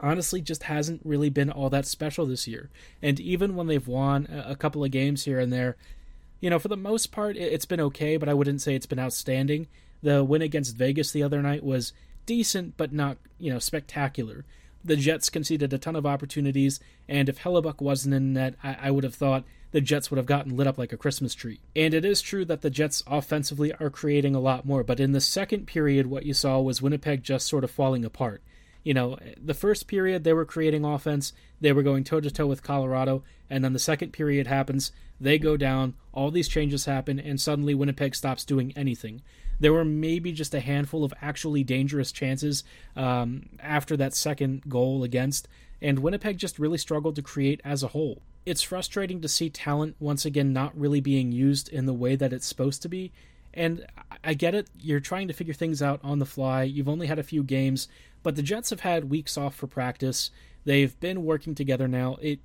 honestly 0.01 0.41
just 0.41 0.65
hasn't 0.65 1.01
really 1.05 1.31
been 1.31 1.51
all 1.51 1.71
that 1.71 1.87
special 1.87 2.27
this 2.27 2.47
year. 2.47 2.71
And 3.03 3.19
even 3.19 3.57
when 3.57 3.67
they've 3.67 3.87
won 3.87 4.27
a 4.47 4.57
couple 4.57 4.85
of 4.85 4.91
games 4.91 5.25
here 5.25 5.39
and 5.39 5.53
there, 5.53 5.77
you 6.41 6.51
know, 6.51 6.59
for 6.59 6.69
the 6.69 6.77
most 6.77 7.13
part, 7.13 7.37
it's 7.37 7.67
been 7.67 7.81
okay, 7.81 8.17
but 8.17 8.29
I 8.29 8.35
wouldn't 8.35 8.63
say 8.63 8.75
it's 8.75 8.87
been 8.87 8.99
outstanding. 8.99 9.69
The 10.03 10.25
win 10.25 10.43
against 10.43 10.77
Vegas 10.77 11.13
the 11.13 11.23
other 11.23 11.43
night 11.43 11.63
was 11.63 11.93
decent, 12.27 12.77
but 12.77 12.93
not, 12.93 13.19
you 13.39 13.53
know, 13.53 13.59
spectacular. 13.59 14.45
The 14.83 14.97
Jets 14.97 15.29
conceded 15.29 15.73
a 15.75 15.79
ton 15.79 15.95
of 15.95 16.07
opportunities, 16.07 16.81
and 17.07 17.29
if 17.29 17.41
Hellebuyck 17.41 17.83
wasn't 17.83 18.15
in 18.15 18.33
net, 18.33 18.55
I, 18.63 18.77
I 18.85 18.91
would 18.91 19.05
have 19.05 19.15
thought 19.15 19.45
the 19.73 19.83
Jets 19.83 20.11
would 20.11 20.17
have 20.17 20.27
gotten 20.27 20.57
lit 20.57 20.67
up 20.67 20.79
like 20.79 20.93
a 20.93 20.97
Christmas 20.97 21.35
tree. 21.35 21.61
And 21.77 21.93
it 21.93 22.05
is 22.05 22.23
true 22.23 22.47
that 22.47 22.63
the 22.63 22.71
Jets 22.71 23.03
offensively 23.07 23.75
are 23.75 23.91
creating 23.91 24.35
a 24.35 24.41
lot 24.41 24.65
more, 24.65 24.83
but 24.83 24.99
in 24.99 25.13
the 25.13 25.21
second 25.21 25.67
period, 25.67 26.07
what 26.07 26.25
you 26.25 26.33
saw 26.33 26.61
was 26.61 26.81
Winnipeg 26.81 27.23
just 27.23 27.47
sort 27.47 27.65
of 27.65 27.71
falling 27.71 28.05
apart 28.05 28.43
you 28.83 28.95
know, 28.95 29.19
the 29.43 29.55
first 29.55 29.87
period 29.87 30.25
they 30.25 30.33
were 30.33 30.45
creating 30.45 30.85
offense, 30.85 31.33
they 31.61 31.73
were 31.73 31.83
going 31.83 32.05
toe 32.05 32.21
to 32.21 32.31
toe 32.31 32.47
with 32.47 32.63
Colorado, 32.63 33.23
and 33.49 33.65
then 33.65 33.73
the 33.73 33.79
second 33.79 34.13
period 34.13 34.47
happens, 34.47 34.93
they 35.21 35.39
go 35.39 35.57
down, 35.57 35.95
all 36.13 36.31
these 36.31 36.49
changes 36.49 36.87
happen, 36.87 37.21
and 37.21 37.41
suddenly 37.41 37.75
Winnipeg 37.75 38.15
stops 38.15 38.45
doing 38.45 38.73
anything. 38.75 39.21
There 39.59 39.73
were 39.75 39.85
maybe 39.85 40.33
just 40.33 40.55
a 40.55 40.61
handful 40.61 41.05
of 41.05 41.13
actually 41.21 41.63
dangerous 41.63 42.11
chances 42.11 42.65
um, 42.97 43.51
after 43.61 43.97
that 43.99 44.15
second 44.15 44.63
goal 44.69 45.05
against, 45.05 45.47
and 45.83 45.99
Winnipeg 45.99 46.39
just 46.39 46.59
really 46.59 46.79
struggled 46.79 47.17
to 47.17 47.23
create 47.23 47.61
as 47.65 47.83
a 47.83 47.89
whole. 47.89 48.23
It's 48.47 48.63
frustrating 48.63 49.21
to 49.21 49.29
see 49.29 49.51
talent 49.51 49.97
once 50.01 50.25
again 50.25 50.55
not 50.55 50.79
really 50.79 51.01
being 51.01 51.33
used 51.33 51.69
in 51.69 51.85
the 51.85 51.93
way 51.93 52.17
that 52.17 52.33
it's 52.33 52.47
supposed 52.47 52.81
to 52.83 52.89
be. 52.89 53.13
And 53.53 53.85
I 54.23 54.35
get 54.35 54.55
it, 54.55 54.69
you're 54.79 55.01
trying 55.01 55.29
to 55.29 55.35
figure 55.35 55.55
things 55.55 55.83
out 55.83 56.01
on 56.03 56.19
the 56.19 56.27
fly. 56.27 56.63
You've 56.65 56.89
only 56.89 57.07
had 57.07 57.19
a 57.19 57.25
few 57.25 57.43
games. 57.43 57.89
But 58.23 58.37
the 58.37 58.43
Jets 58.43 58.71
have 58.71 58.81
had 58.81 59.11
weeks 59.11 59.39
off 59.39 59.55
for 59.55 59.67
practice. 59.67 60.31
They've 60.65 60.99
been 61.01 61.25
working 61.25 61.55
together 61.55 61.89
now. 61.89 62.17
It 62.21 62.41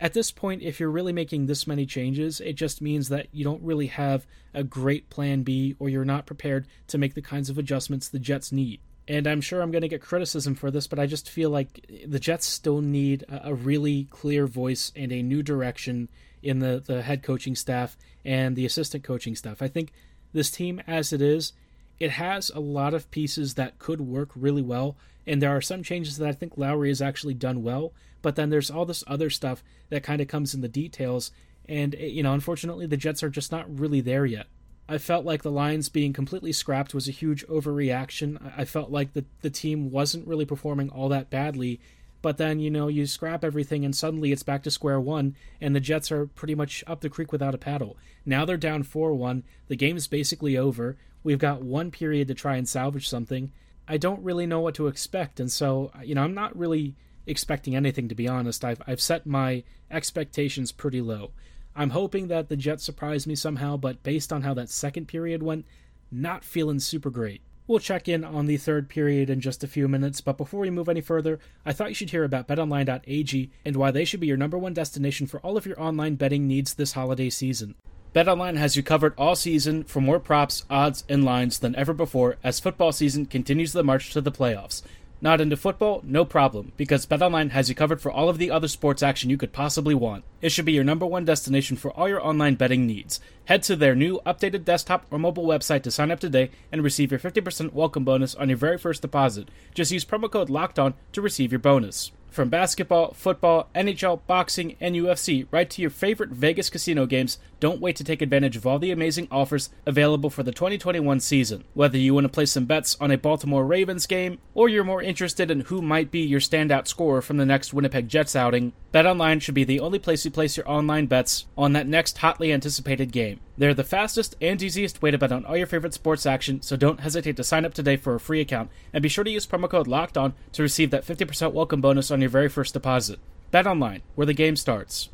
at 0.00 0.14
this 0.14 0.30
point, 0.30 0.62
if 0.62 0.80
you're 0.80 0.90
really 0.90 1.12
making 1.12 1.44
this 1.44 1.66
many 1.66 1.84
changes, 1.84 2.40
it 2.40 2.54
just 2.54 2.80
means 2.80 3.10
that 3.10 3.28
you 3.32 3.44
don't 3.44 3.62
really 3.62 3.88
have 3.88 4.26
a 4.54 4.64
great 4.64 5.10
plan 5.10 5.42
B 5.42 5.76
or 5.78 5.90
you're 5.90 6.06
not 6.06 6.24
prepared 6.24 6.66
to 6.86 6.96
make 6.96 7.12
the 7.12 7.20
kinds 7.20 7.50
of 7.50 7.58
adjustments 7.58 8.08
the 8.08 8.18
Jets 8.18 8.50
need. 8.50 8.80
And 9.06 9.26
I'm 9.26 9.42
sure 9.42 9.60
I'm 9.60 9.70
going 9.70 9.82
to 9.82 9.88
get 9.88 10.00
criticism 10.00 10.54
for 10.54 10.70
this, 10.70 10.86
but 10.86 10.98
I 10.98 11.06
just 11.06 11.28
feel 11.28 11.50
like 11.50 11.86
the 12.06 12.18
Jets 12.18 12.46
still 12.46 12.80
need 12.80 13.24
a 13.28 13.52
really 13.52 14.04
clear 14.04 14.46
voice 14.46 14.90
and 14.96 15.12
a 15.12 15.22
new 15.22 15.42
direction 15.42 16.08
in 16.42 16.60
the, 16.60 16.82
the 16.84 17.02
head 17.02 17.22
coaching 17.22 17.54
staff 17.54 17.98
and 18.24 18.56
the 18.56 18.64
assistant 18.64 19.04
coaching 19.04 19.36
staff. 19.36 19.60
I 19.60 19.68
think 19.68 19.92
this 20.32 20.50
team, 20.50 20.80
as 20.86 21.12
it 21.12 21.22
is, 21.22 21.52
it 21.98 22.12
has 22.12 22.50
a 22.50 22.60
lot 22.60 22.94
of 22.94 23.10
pieces 23.10 23.54
that 23.54 23.78
could 23.78 24.00
work 24.00 24.30
really 24.34 24.62
well, 24.62 24.96
and 25.26 25.40
there 25.40 25.54
are 25.54 25.60
some 25.60 25.82
changes 25.82 26.16
that 26.16 26.28
I 26.28 26.32
think 26.32 26.56
Lowry 26.56 26.88
has 26.88 27.02
actually 27.02 27.34
done 27.34 27.62
well, 27.62 27.92
but 28.22 28.36
then 28.36 28.50
there's 28.50 28.70
all 28.70 28.86
this 28.86 29.04
other 29.06 29.30
stuff 29.30 29.62
that 29.90 30.02
kind 30.02 30.20
of 30.20 30.28
comes 30.28 30.54
in 30.54 30.60
the 30.60 30.68
details, 30.68 31.30
and 31.68 31.94
eh, 31.94 32.06
you 32.06 32.22
know, 32.22 32.32
unfortunately, 32.32 32.86
the 32.86 32.96
Jets 32.96 33.22
are 33.22 33.30
just 33.30 33.52
not 33.52 33.78
really 33.78 34.00
there 34.00 34.26
yet. 34.26 34.46
I 34.88 34.98
felt 34.98 35.24
like 35.24 35.42
the 35.42 35.52
Lions 35.52 35.88
being 35.88 36.12
completely 36.12 36.52
scrapped 36.52 36.94
was 36.94 37.06
a 37.06 37.12
huge 37.12 37.46
overreaction. 37.46 38.52
I 38.56 38.64
felt 38.64 38.90
like 38.90 39.12
the 39.12 39.24
the 39.42 39.50
team 39.50 39.90
wasn't 39.90 40.26
really 40.26 40.46
performing 40.46 40.90
all 40.90 41.08
that 41.10 41.30
badly, 41.30 41.80
but 42.22 42.36
then 42.36 42.60
you 42.60 42.70
know 42.70 42.88
you 42.88 43.06
scrap 43.06 43.44
everything 43.44 43.84
and 43.84 43.94
suddenly 43.94 44.32
it's 44.32 44.42
back 44.42 44.62
to 44.64 44.70
square 44.70 45.00
one, 45.00 45.36
and 45.60 45.74
the 45.74 45.80
Jets 45.80 46.12
are 46.12 46.26
pretty 46.26 46.54
much 46.54 46.84
up 46.86 47.00
the 47.00 47.08
creek 47.08 47.32
without 47.32 47.54
a 47.54 47.58
paddle. 47.58 47.96
Now 48.24 48.44
they're 48.44 48.56
down 48.56 48.82
four 48.82 49.14
one. 49.14 49.44
The 49.68 49.76
game 49.76 49.96
is 49.96 50.06
basically 50.06 50.56
over. 50.56 50.96
We've 51.22 51.38
got 51.38 51.62
one 51.62 51.90
period 51.90 52.28
to 52.28 52.34
try 52.34 52.56
and 52.56 52.68
salvage 52.68 53.08
something. 53.08 53.52
I 53.88 53.96
don't 53.96 54.22
really 54.22 54.46
know 54.46 54.60
what 54.60 54.74
to 54.76 54.86
expect, 54.86 55.40
and 55.40 55.50
so 55.50 55.90
you 56.02 56.14
know 56.14 56.22
I'm 56.22 56.34
not 56.34 56.56
really 56.56 56.96
expecting 57.26 57.76
anything 57.76 58.08
to 58.08 58.14
be 58.14 58.28
honest. 58.28 58.64
I've 58.64 58.82
I've 58.86 59.00
set 59.00 59.26
my 59.26 59.64
expectations 59.90 60.72
pretty 60.72 61.00
low. 61.00 61.32
I'm 61.74 61.90
hoping 61.90 62.28
that 62.28 62.48
the 62.48 62.56
Jets 62.56 62.84
surprise 62.84 63.26
me 63.26 63.34
somehow, 63.34 63.76
but 63.76 64.02
based 64.02 64.32
on 64.32 64.42
how 64.42 64.54
that 64.54 64.70
second 64.70 65.06
period 65.06 65.42
went, 65.42 65.66
not 66.10 66.44
feeling 66.44 66.80
super 66.80 67.10
great. 67.10 67.42
We'll 67.70 67.78
check 67.78 68.08
in 68.08 68.24
on 68.24 68.46
the 68.46 68.56
third 68.56 68.88
period 68.88 69.30
in 69.30 69.40
just 69.40 69.62
a 69.62 69.68
few 69.68 69.86
minutes, 69.86 70.20
but 70.20 70.36
before 70.36 70.58
we 70.58 70.70
move 70.70 70.88
any 70.88 71.00
further, 71.00 71.38
I 71.64 71.72
thought 71.72 71.90
you 71.90 71.94
should 71.94 72.10
hear 72.10 72.24
about 72.24 72.48
betonline.ag 72.48 73.50
and 73.64 73.76
why 73.76 73.92
they 73.92 74.04
should 74.04 74.18
be 74.18 74.26
your 74.26 74.36
number 74.36 74.58
one 74.58 74.74
destination 74.74 75.28
for 75.28 75.38
all 75.38 75.56
of 75.56 75.66
your 75.66 75.80
online 75.80 76.16
betting 76.16 76.48
needs 76.48 76.74
this 76.74 76.94
holiday 76.94 77.30
season. 77.30 77.76
BetOnline 78.12 78.56
has 78.56 78.74
you 78.74 78.82
covered 78.82 79.14
all 79.16 79.36
season 79.36 79.84
for 79.84 80.00
more 80.00 80.18
props, 80.18 80.64
odds, 80.68 81.04
and 81.08 81.24
lines 81.24 81.60
than 81.60 81.76
ever 81.76 81.92
before 81.92 82.38
as 82.42 82.58
football 82.58 82.90
season 82.90 83.24
continues 83.24 83.72
the 83.72 83.84
march 83.84 84.12
to 84.14 84.20
the 84.20 84.32
playoffs. 84.32 84.82
Not 85.22 85.42
into 85.42 85.56
football? 85.58 86.00
No 86.02 86.24
problem, 86.24 86.72
because 86.78 87.04
BetOnline 87.04 87.50
has 87.50 87.68
you 87.68 87.74
covered 87.74 88.00
for 88.00 88.10
all 88.10 88.30
of 88.30 88.38
the 88.38 88.50
other 88.50 88.68
sports 88.68 89.02
action 89.02 89.28
you 89.28 89.36
could 89.36 89.52
possibly 89.52 89.94
want. 89.94 90.24
It 90.40 90.48
should 90.48 90.64
be 90.64 90.72
your 90.72 90.82
number 90.82 91.04
one 91.04 91.26
destination 91.26 91.76
for 91.76 91.90
all 91.90 92.08
your 92.08 92.24
online 92.24 92.54
betting 92.54 92.86
needs. 92.86 93.20
Head 93.44 93.62
to 93.64 93.76
their 93.76 93.94
new 93.94 94.20
updated 94.24 94.64
desktop 94.64 95.04
or 95.10 95.18
mobile 95.18 95.46
website 95.46 95.82
to 95.82 95.90
sign 95.90 96.10
up 96.10 96.20
today 96.20 96.50
and 96.72 96.82
receive 96.82 97.10
your 97.10 97.20
50% 97.20 97.74
welcome 97.74 98.02
bonus 98.02 98.34
on 98.34 98.48
your 98.48 98.56
very 98.56 98.78
first 98.78 99.02
deposit. 99.02 99.48
Just 99.74 99.92
use 99.92 100.06
promo 100.06 100.30
code 100.30 100.48
LOCKEDON 100.48 100.94
to 101.12 101.20
receive 101.20 101.52
your 101.52 101.58
bonus. 101.58 102.12
From 102.30 102.48
basketball, 102.48 103.12
football, 103.12 103.68
NHL, 103.74 104.20
boxing, 104.28 104.76
and 104.80 104.94
UFC, 104.94 105.48
right 105.50 105.68
to 105.68 105.82
your 105.82 105.90
favorite 105.90 106.30
Vegas 106.30 106.70
casino 106.70 107.04
games, 107.04 107.38
don't 107.58 107.80
wait 107.80 107.96
to 107.96 108.04
take 108.04 108.22
advantage 108.22 108.56
of 108.56 108.64
all 108.64 108.78
the 108.78 108.92
amazing 108.92 109.26
offers 109.32 109.70
available 109.84 110.30
for 110.30 110.44
the 110.44 110.52
2021 110.52 111.18
season. 111.18 111.64
Whether 111.74 111.98
you 111.98 112.14
want 112.14 112.26
to 112.26 112.28
place 112.28 112.52
some 112.52 112.66
bets 112.66 112.96
on 113.00 113.10
a 113.10 113.18
Baltimore 113.18 113.66
Ravens 113.66 114.06
game, 114.06 114.38
or 114.54 114.68
you're 114.68 114.84
more 114.84 115.02
interested 115.02 115.50
in 115.50 115.62
who 115.62 115.82
might 115.82 116.12
be 116.12 116.20
your 116.20 116.38
standout 116.38 116.86
scorer 116.86 117.20
from 117.20 117.36
the 117.36 117.44
next 117.44 117.74
Winnipeg 117.74 118.08
Jets 118.08 118.36
outing, 118.36 118.74
BetOnline 118.94 119.42
should 119.42 119.54
be 119.54 119.64
the 119.64 119.80
only 119.80 119.98
place 119.98 120.24
you 120.24 120.30
place 120.30 120.56
your 120.56 120.68
online 120.70 121.06
bets 121.06 121.46
on 121.58 121.72
that 121.72 121.86
next 121.86 122.18
hotly 122.18 122.52
anticipated 122.52 123.12
game. 123.12 123.40
They're 123.56 123.74
the 123.74 123.84
fastest 123.84 124.36
and 124.40 124.60
easiest 124.62 125.02
way 125.02 125.10
to 125.10 125.18
bet 125.18 125.30
on 125.30 125.44
all 125.44 125.56
your 125.56 125.66
favorite 125.66 125.92
sports 125.92 126.24
action, 126.24 126.62
so 126.62 126.76
don't 126.76 127.00
hesitate 127.00 127.36
to 127.36 127.44
sign 127.44 127.66
up 127.66 127.74
today 127.74 127.96
for 127.96 128.14
a 128.14 128.20
free 128.20 128.40
account 128.40 128.70
and 128.92 129.02
be 129.02 129.08
sure 129.08 129.22
to 129.22 129.30
use 129.30 129.46
promo 129.46 129.68
code 129.68 129.86
Locked 129.86 130.16
On 130.16 130.32
to 130.52 130.62
receive 130.62 130.90
that 130.90 131.06
50% 131.06 131.52
welcome 131.52 131.80
bonus 131.80 132.10
on 132.10 132.19
your 132.20 132.30
very 132.30 132.48
first 132.48 132.74
deposit. 132.74 133.18
Bet 133.50 133.66
online, 133.66 134.02
where 134.14 134.26
the 134.26 134.34
game 134.34 134.56
starts. 134.56 135.08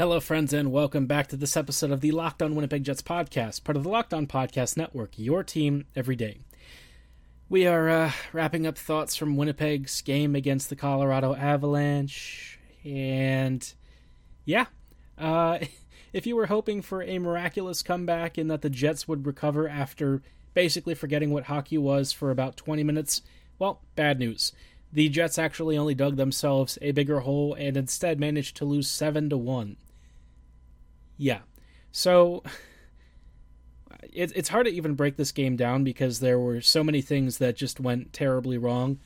Hello, 0.00 0.18
friends, 0.18 0.54
and 0.54 0.72
welcome 0.72 1.06
back 1.06 1.26
to 1.26 1.36
this 1.36 1.58
episode 1.58 1.90
of 1.90 2.00
the 2.00 2.10
Locked 2.10 2.42
On 2.42 2.54
Winnipeg 2.54 2.84
Jets 2.84 3.02
podcast, 3.02 3.64
part 3.64 3.76
of 3.76 3.82
the 3.82 3.90
Locked 3.90 4.14
On 4.14 4.26
Podcast 4.26 4.76
Network, 4.78 5.18
your 5.18 5.44
team 5.44 5.84
every 5.94 6.16
day. 6.16 6.38
We 7.50 7.66
are 7.66 7.88
uh, 7.90 8.12
wrapping 8.32 8.66
up 8.66 8.78
thoughts 8.78 9.14
from 9.14 9.36
Winnipeg's 9.36 10.00
game 10.00 10.34
against 10.34 10.70
the 10.70 10.76
Colorado 10.76 11.34
Avalanche, 11.34 12.58
and 12.82 13.74
yeah, 14.46 14.66
uh, 15.18 15.58
if 16.14 16.26
you 16.26 16.34
were 16.34 16.46
hoping 16.46 16.80
for 16.80 17.02
a 17.02 17.18
miraculous 17.18 17.82
comeback 17.82 18.38
and 18.38 18.50
that 18.50 18.62
the 18.62 18.70
Jets 18.70 19.06
would 19.06 19.26
recover 19.26 19.68
after 19.68 20.22
basically 20.54 20.94
forgetting 20.94 21.30
what 21.30 21.44
hockey 21.44 21.76
was 21.76 22.10
for 22.10 22.30
about 22.30 22.56
20 22.56 22.82
minutes, 22.82 23.20
well, 23.58 23.82
bad 23.96 24.18
news. 24.18 24.52
The 24.92 25.08
Jets 25.08 25.38
actually 25.38 25.78
only 25.78 25.94
dug 25.94 26.16
themselves 26.16 26.78
a 26.82 26.92
bigger 26.92 27.20
hole 27.20 27.54
and 27.54 27.76
instead 27.76 28.18
managed 28.18 28.56
to 28.56 28.64
lose 28.64 28.88
7 28.88 29.30
to 29.30 29.36
1. 29.36 29.76
Yeah. 31.16 31.40
So 31.92 32.42
it, 34.12 34.32
it's 34.34 34.48
hard 34.48 34.66
to 34.66 34.72
even 34.72 34.94
break 34.94 35.16
this 35.16 35.32
game 35.32 35.56
down 35.56 35.84
because 35.84 36.20
there 36.20 36.38
were 36.38 36.60
so 36.60 36.82
many 36.82 37.02
things 37.02 37.38
that 37.38 37.56
just 37.56 37.80
went 37.80 38.12
terribly 38.12 38.58
wrong. 38.58 38.98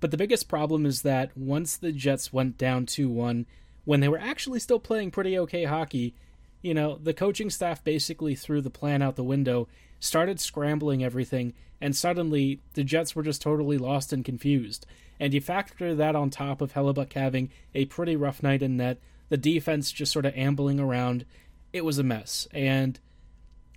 But 0.00 0.10
the 0.10 0.16
biggest 0.16 0.48
problem 0.48 0.86
is 0.86 1.02
that 1.02 1.36
once 1.36 1.76
the 1.76 1.92
Jets 1.92 2.32
went 2.32 2.56
down 2.56 2.86
2 2.86 3.08
1, 3.08 3.46
when 3.84 4.00
they 4.00 4.08
were 4.08 4.20
actually 4.20 4.60
still 4.60 4.78
playing 4.78 5.10
pretty 5.10 5.38
okay 5.38 5.64
hockey, 5.64 6.14
you 6.62 6.74
know, 6.74 6.98
the 7.02 7.14
coaching 7.14 7.50
staff 7.50 7.82
basically 7.82 8.34
threw 8.34 8.60
the 8.60 8.70
plan 8.70 9.02
out 9.02 9.16
the 9.16 9.24
window, 9.24 9.68
started 9.98 10.38
scrambling 10.38 11.02
everything, 11.02 11.54
and 11.80 11.96
suddenly 11.96 12.60
the 12.74 12.84
Jets 12.84 13.16
were 13.16 13.22
just 13.22 13.42
totally 13.42 13.78
lost 13.78 14.12
and 14.12 14.24
confused. 14.24 14.86
And 15.20 15.34
you 15.34 15.40
factor 15.40 15.94
that 15.94 16.16
on 16.16 16.30
top 16.30 16.60
of 16.60 16.72
Hellebuyck 16.72 17.12
having 17.12 17.50
a 17.74 17.86
pretty 17.86 18.16
rough 18.16 18.42
night 18.42 18.62
in 18.62 18.76
net, 18.76 19.00
the 19.28 19.36
defense 19.36 19.92
just 19.92 20.12
sort 20.12 20.26
of 20.26 20.34
ambling 20.34 20.80
around. 20.80 21.24
It 21.72 21.84
was 21.84 21.98
a 21.98 22.02
mess. 22.02 22.46
And 22.52 22.98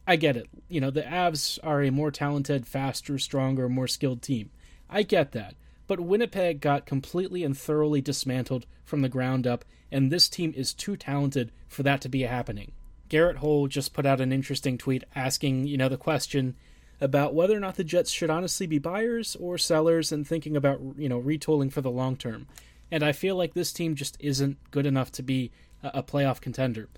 I 0.07 0.15
get 0.15 0.37
it. 0.37 0.47
You 0.67 0.81
know, 0.81 0.91
the 0.91 1.01
Avs 1.01 1.59
are 1.63 1.81
a 1.81 1.91
more 1.91 2.11
talented, 2.11 2.67
faster, 2.67 3.17
stronger, 3.17 3.69
more 3.69 3.87
skilled 3.87 4.21
team. 4.21 4.49
I 4.89 5.03
get 5.03 5.31
that. 5.31 5.55
But 5.87 5.99
Winnipeg 5.99 6.61
got 6.61 6.85
completely 6.85 7.43
and 7.43 7.57
thoroughly 7.57 8.01
dismantled 8.01 8.65
from 8.85 9.01
the 9.01 9.09
ground 9.09 9.45
up, 9.45 9.65
and 9.91 10.09
this 10.11 10.29
team 10.29 10.53
is 10.55 10.73
too 10.73 10.95
talented 10.95 11.51
for 11.67 11.83
that 11.83 12.01
to 12.01 12.09
be 12.09 12.21
happening. 12.21 12.71
Garrett 13.09 13.37
Hull 13.37 13.67
just 13.67 13.93
put 13.93 14.05
out 14.05 14.21
an 14.21 14.31
interesting 14.31 14.77
tweet 14.77 15.03
asking, 15.15 15.67
you 15.67 15.75
know, 15.75 15.89
the 15.89 15.97
question 15.97 16.55
about 17.01 17.33
whether 17.33 17.57
or 17.57 17.59
not 17.59 17.75
the 17.75 17.83
Jets 17.83 18.11
should 18.11 18.29
honestly 18.29 18.67
be 18.67 18.77
buyers 18.77 19.35
or 19.39 19.57
sellers 19.57 20.11
and 20.11 20.25
thinking 20.25 20.55
about, 20.55 20.79
you 20.97 21.09
know, 21.09 21.19
retooling 21.19 21.71
for 21.71 21.81
the 21.81 21.91
long 21.91 22.15
term. 22.15 22.47
And 22.91 23.03
I 23.03 23.11
feel 23.11 23.35
like 23.35 23.53
this 23.53 23.73
team 23.73 23.95
just 23.95 24.15
isn't 24.19 24.57
good 24.69 24.85
enough 24.85 25.11
to 25.13 25.23
be 25.23 25.51
a 25.83 26.03
playoff 26.03 26.39
contender. 26.39 26.89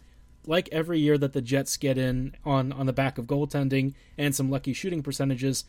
Like 0.45 0.67
every 0.73 0.99
year 0.99 1.17
that 1.17 1.31
the 1.31 1.41
Jets 1.41 1.77
get 1.77 1.97
in 1.97 2.35
on, 2.43 2.73
on 2.73 2.85
the 2.85 2.93
back 2.93 3.17
of 3.17 3.27
goaltending 3.27 3.93
and 4.17 4.35
some 4.35 4.51
lucky 4.51 4.73
shooting 4.73 5.01
percentages, 5.01 5.63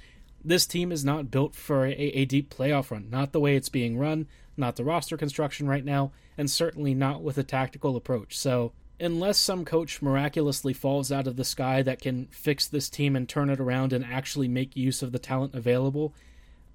this 0.45 0.67
team 0.67 0.91
is 0.91 1.05
not 1.05 1.31
built 1.31 1.55
for 1.55 1.87
a, 1.87 1.93
a 1.93 2.25
deep 2.25 2.53
playoff 2.53 2.91
run. 2.91 3.09
Not 3.11 3.33
the 3.33 3.41
way 3.41 3.55
it's 3.55 3.69
being 3.69 3.97
run, 3.97 4.27
not 4.57 4.75
the 4.75 4.85
roster 4.85 5.17
construction 5.17 5.69
right 5.69 5.85
now, 5.85 6.11
and 6.37 6.51
certainly 6.51 6.93
not 6.93 7.23
with 7.23 7.39
a 7.39 7.45
tactical 7.45 7.95
approach. 7.95 8.37
So 8.37 8.73
unless 9.01 9.39
some 9.39 9.65
coach 9.65 10.01
miraculously 10.01 10.73
falls 10.73 11.11
out 11.11 11.27
of 11.27 11.37
the 11.37 11.45
sky 11.45 11.83
that 11.83 12.01
can 12.01 12.27
fix 12.31 12.67
this 12.67 12.89
team 12.89 13.17
and 13.17 13.29
turn 13.29 13.51
it 13.51 13.61
around 13.61 13.93
and 13.93 14.05
actually 14.05 14.49
make 14.49 14.77
use 14.77 15.03
of 15.03 15.13
the 15.13 15.19
talent 15.19 15.55
available, 15.55 16.15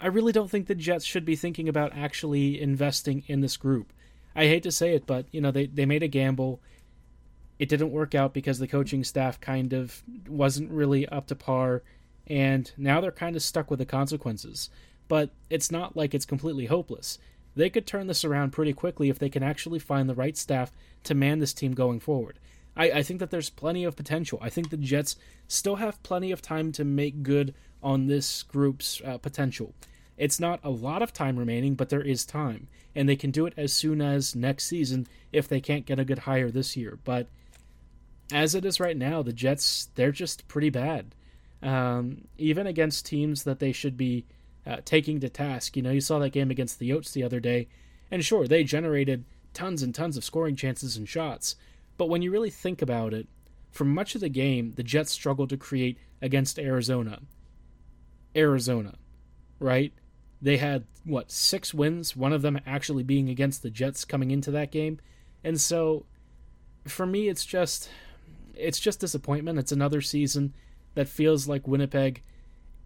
I 0.01 0.07
really 0.07 0.31
don't 0.31 0.49
think 0.49 0.67
the 0.67 0.75
Jets 0.75 1.05
should 1.05 1.25
be 1.25 1.35
thinking 1.35 1.67
about 1.67 1.95
actually 1.95 2.61
investing 2.61 3.23
in 3.27 3.41
this 3.41 3.57
group. 3.57 3.91
I 4.35 4.45
hate 4.45 4.63
to 4.63 4.71
say 4.71 4.93
it, 4.93 5.05
but 5.05 5.25
you 5.31 5.41
know 5.41 5.51
they 5.51 5.65
they 5.65 5.85
made 5.85 6.03
a 6.03 6.07
gamble. 6.07 6.61
It 7.57 7.67
didn't 7.67 7.91
work 7.91 8.15
out 8.15 8.33
because 8.33 8.59
the 8.59 8.67
coaching 8.67 9.03
staff 9.03 9.41
kind 9.41 9.73
of 9.73 10.01
wasn't 10.27 10.71
really 10.71 11.07
up 11.09 11.27
to 11.27 11.35
par, 11.35 11.83
and 12.27 12.71
now 12.77 13.01
they're 13.01 13.11
kind 13.11 13.35
of 13.35 13.41
stuck 13.41 13.69
with 13.69 13.79
the 13.79 13.85
consequences. 13.85 14.69
But 15.07 15.31
it's 15.49 15.71
not 15.71 15.97
like 15.97 16.13
it's 16.13 16.25
completely 16.25 16.67
hopeless. 16.67 17.17
They 17.59 17.69
could 17.69 17.85
turn 17.85 18.07
this 18.07 18.23
around 18.23 18.51
pretty 18.51 18.71
quickly 18.71 19.09
if 19.09 19.19
they 19.19 19.27
can 19.27 19.43
actually 19.43 19.79
find 19.79 20.07
the 20.07 20.15
right 20.15 20.37
staff 20.37 20.71
to 21.03 21.13
man 21.13 21.39
this 21.39 21.53
team 21.53 21.73
going 21.73 21.99
forward. 21.99 22.39
I, 22.77 22.91
I 22.91 23.03
think 23.03 23.19
that 23.19 23.31
there's 23.31 23.49
plenty 23.49 23.83
of 23.83 23.97
potential. 23.97 24.39
I 24.41 24.49
think 24.49 24.69
the 24.69 24.77
Jets 24.77 25.17
still 25.49 25.75
have 25.75 26.01
plenty 26.01 26.31
of 26.31 26.41
time 26.41 26.71
to 26.71 26.85
make 26.85 27.21
good 27.21 27.53
on 27.83 28.07
this 28.07 28.43
group's 28.43 29.01
uh, 29.03 29.17
potential. 29.17 29.73
It's 30.17 30.39
not 30.39 30.61
a 30.63 30.69
lot 30.69 31.01
of 31.01 31.11
time 31.11 31.37
remaining, 31.37 31.75
but 31.75 31.89
there 31.89 32.01
is 32.01 32.25
time, 32.25 32.69
and 32.95 33.09
they 33.09 33.17
can 33.17 33.29
do 33.29 33.45
it 33.45 33.53
as 33.57 33.73
soon 33.73 34.01
as 34.01 34.37
next 34.37 34.67
season 34.67 35.05
if 35.33 35.49
they 35.49 35.59
can't 35.59 35.85
get 35.85 35.99
a 35.99 36.05
good 36.05 36.19
hire 36.19 36.51
this 36.51 36.77
year. 36.77 36.97
But 37.03 37.27
as 38.31 38.55
it 38.55 38.63
is 38.63 38.79
right 38.79 38.95
now, 38.95 39.21
the 39.21 39.33
Jets 39.33 39.89
they're 39.95 40.13
just 40.13 40.47
pretty 40.47 40.69
bad, 40.69 41.13
um, 41.61 42.29
even 42.37 42.67
against 42.67 43.05
teams 43.05 43.43
that 43.43 43.59
they 43.59 43.73
should 43.73 43.97
be 43.97 44.23
uh, 44.69 44.81
taking 44.85 45.19
to 45.19 45.29
task. 45.29 45.75
You 45.75 45.83
know, 45.83 45.91
you 45.91 46.01
saw 46.01 46.19
that 46.19 46.31
game 46.31 46.51
against 46.51 46.79
the 46.79 46.89
Yotes 46.89 47.11
the 47.11 47.23
other 47.23 47.39
day, 47.39 47.67
and 48.11 48.23
sure, 48.23 48.47
they 48.47 48.63
generated 48.63 49.25
tons 49.53 49.81
and 49.81 49.95
tons 49.95 50.15
of 50.15 50.23
scoring 50.23 50.55
chances 50.55 50.95
and 50.95 51.09
shots. 51.09 51.55
But 51.97 52.09
when 52.09 52.21
you 52.21 52.31
really 52.31 52.49
think 52.51 52.81
about 52.81 53.13
it, 53.13 53.27
for 53.71 53.85
much 53.85 54.15
of 54.15 54.21
the 54.21 54.29
game, 54.29 54.73
the 54.75 54.83
Jets 54.83 55.11
struggled 55.11 55.49
to 55.49 55.57
create 55.57 55.97
against 56.21 56.59
Arizona. 56.59 57.19
Arizona, 58.35 58.95
right? 59.59 59.91
They 60.41 60.57
had, 60.57 60.85
what, 61.03 61.31
six 61.31 61.73
wins, 61.73 62.15
one 62.15 62.31
of 62.31 62.41
them 62.41 62.59
actually 62.65 63.03
being 63.03 63.29
against 63.29 63.63
the 63.63 63.69
Jets 63.69 64.05
coming 64.05 64.31
into 64.31 64.51
that 64.51 64.71
game. 64.71 64.99
And 65.43 65.59
so, 65.59 66.05
for 66.85 67.05
me, 67.05 67.27
it's 67.27 67.45
just. 67.45 67.89
It's 68.55 68.79
just 68.79 68.99
disappointment. 68.99 69.57
It's 69.57 69.71
another 69.71 70.01
season 70.01 70.53
that 70.93 71.07
feels 71.07 71.47
like 71.47 71.65
Winnipeg 71.65 72.21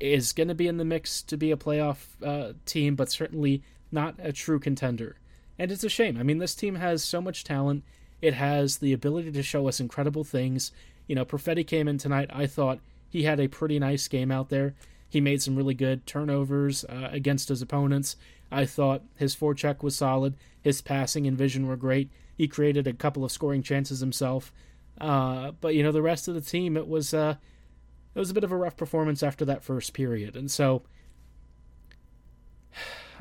is 0.04 0.34
going 0.34 0.50
to 0.50 0.56
be 0.56 0.68
in 0.68 0.78
the 0.78 0.86
mix 0.86 1.22
to 1.22 1.38
be 1.38 1.52
a 1.52 1.58
playoff 1.58 2.08
uh, 2.22 2.54
team, 2.66 2.96
but 2.96 3.10
certainly 3.10 3.64
not 3.92 4.16
a 4.20 4.34
true 4.34 4.60
contender. 4.60 5.16
And 5.58 5.72
it's 5.72 5.84
a 5.84 5.90
shame. 5.90 6.18
I 6.18 6.24
mean, 6.24 6.40
this 6.40 6.56
team 6.56 6.76
has 6.76 7.04
so 7.04 7.22
much 7.22 7.46
talent. 7.46 7.84
It 8.22 8.34
has 8.34 8.78
the 8.78 8.92
ability 8.92 9.32
to 9.32 9.44
show 9.44 9.68
us 9.68 9.80
incredible 9.80 10.26
things. 10.26 10.72
You 11.08 11.16
know, 11.16 11.24
Perfetti 11.24 11.66
came 11.66 11.88
in 11.88 11.98
tonight. 11.98 12.30
I 12.34 12.48
thought 12.48 12.80
he 13.10 13.24
had 13.24 13.40
a 13.40 13.48
pretty 13.48 13.80
nice 13.80 14.08
game 14.10 14.30
out 14.30 14.50
there. 14.50 14.76
He 15.08 15.22
made 15.22 15.42
some 15.42 15.56
really 15.56 15.74
good 15.74 16.06
turnovers 16.06 16.84
uh, 16.86 17.10
against 17.12 17.50
his 17.50 17.62
opponents. 17.62 18.18
I 18.52 18.66
thought 18.66 19.04
his 19.16 19.36
forecheck 19.36 19.84
was 19.84 19.96
solid. 19.96 20.36
His 20.62 20.82
passing 20.82 21.28
and 21.28 21.38
vision 21.38 21.68
were 21.68 21.78
great. 21.78 22.10
He 22.36 22.48
created 22.48 22.88
a 22.88 22.94
couple 22.94 23.24
of 23.24 23.32
scoring 23.32 23.64
chances 23.64 24.00
himself. 24.00 24.52
Uh, 25.00 25.52
but 25.62 25.76
you 25.76 25.84
know, 25.84 25.92
the 25.92 26.02
rest 26.02 26.28
of 26.28 26.34
the 26.34 26.42
team, 26.42 26.76
it 26.76 26.88
was 26.88 27.14
uh, 27.14 27.36
it 28.16 28.20
was 28.20 28.30
a 28.30 28.34
bit 28.34 28.44
of 28.44 28.52
a 28.52 28.58
rough 28.58 28.78
performance 28.78 29.24
after 29.24 29.46
that 29.46 29.64
first 29.64 29.94
period, 29.94 30.36
and 30.36 30.50
so 30.50 30.84